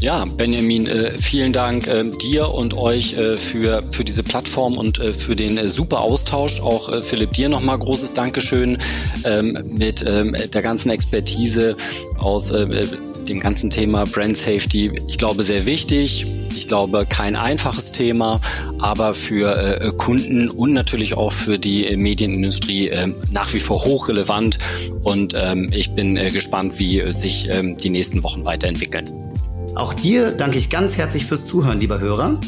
Ja, 0.00 0.24
Benjamin, 0.24 0.86
äh, 0.86 1.20
vielen 1.20 1.52
Dank 1.52 1.86
äh, 1.86 2.04
dir 2.08 2.54
und 2.54 2.74
euch 2.74 3.18
äh, 3.18 3.36
für, 3.36 3.84
für 3.90 4.02
diese 4.02 4.22
Plattform 4.22 4.78
und 4.78 4.96
für 4.96 5.36
den 5.36 5.68
super 5.68 6.00
Austausch. 6.00 6.60
Auch 6.60 7.02
Philipp, 7.02 7.32
dir 7.32 7.50
nochmal 7.50 7.78
großes 7.78 8.14
Dankeschön 8.14 8.78
ähm, 9.24 9.58
mit 9.68 10.02
ähm, 10.06 10.34
der 10.52 10.62
ganzen 10.62 10.88
Expertise 10.88 11.76
aus 12.16 12.50
dem 12.50 13.40
ganzen 13.40 13.68
Thema 13.68 14.04
Brand 14.04 14.36
Safety. 14.36 14.90
Ich 15.06 15.18
glaube, 15.18 15.44
sehr 15.44 15.66
wichtig. 15.66 16.26
Ich 16.56 16.66
glaube, 16.66 17.06
kein 17.06 17.36
einfaches 17.36 17.92
Thema, 17.92 18.40
aber 18.78 19.14
für 19.14 19.92
Kunden 19.98 20.48
und 20.48 20.72
natürlich 20.72 21.16
auch 21.16 21.32
für 21.32 21.58
die 21.58 21.96
Medienindustrie 21.96 22.88
äh, 22.88 23.08
nach 23.32 23.52
wie 23.52 23.60
vor 23.60 23.84
hochrelevant. 23.84 24.56
Und 25.02 25.34
ähm, 25.36 25.70
ich 25.74 25.90
bin 25.90 26.14
gespannt, 26.14 26.78
wie 26.78 27.12
sich 27.12 27.48
ähm, 27.50 27.76
die 27.76 27.90
nächsten 27.90 28.22
Wochen 28.22 28.44
weiterentwickeln. 28.44 29.29
Auch 29.74 29.94
dir 29.94 30.32
danke 30.32 30.58
ich 30.58 30.68
ganz 30.68 30.96
herzlich 30.96 31.26
fürs 31.26 31.46
Zuhören, 31.46 31.80
lieber 31.80 32.00
Hörer. 32.00 32.40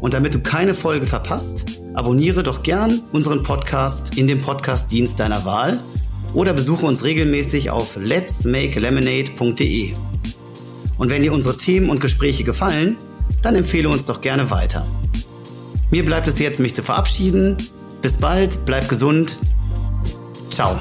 Und 0.00 0.14
damit 0.14 0.34
du 0.34 0.40
keine 0.40 0.74
Folge 0.74 1.06
verpasst, 1.06 1.82
abonniere 1.94 2.42
doch 2.42 2.62
gern 2.62 3.00
unseren 3.12 3.42
Podcast 3.42 4.16
in 4.18 4.26
dem 4.26 4.40
Podcastdienst 4.40 5.20
deiner 5.20 5.44
Wahl 5.44 5.78
oder 6.34 6.52
besuche 6.52 6.86
uns 6.86 7.04
regelmäßig 7.04 7.70
auf 7.70 7.96
letsmakelemonade.de. 7.96 9.94
Und 10.98 11.10
wenn 11.10 11.22
dir 11.22 11.32
unsere 11.32 11.56
Themen 11.56 11.88
und 11.90 12.00
Gespräche 12.00 12.44
gefallen, 12.44 12.96
dann 13.42 13.54
empfehle 13.54 13.88
uns 13.88 14.06
doch 14.06 14.20
gerne 14.20 14.50
weiter. 14.50 14.84
Mir 15.90 16.04
bleibt 16.04 16.28
es 16.28 16.38
jetzt, 16.38 16.60
mich 16.60 16.74
zu 16.74 16.82
verabschieden. 16.82 17.56
Bis 18.02 18.16
bald, 18.16 18.64
bleib 18.64 18.88
gesund. 18.88 19.36
Ciao. 20.50 20.78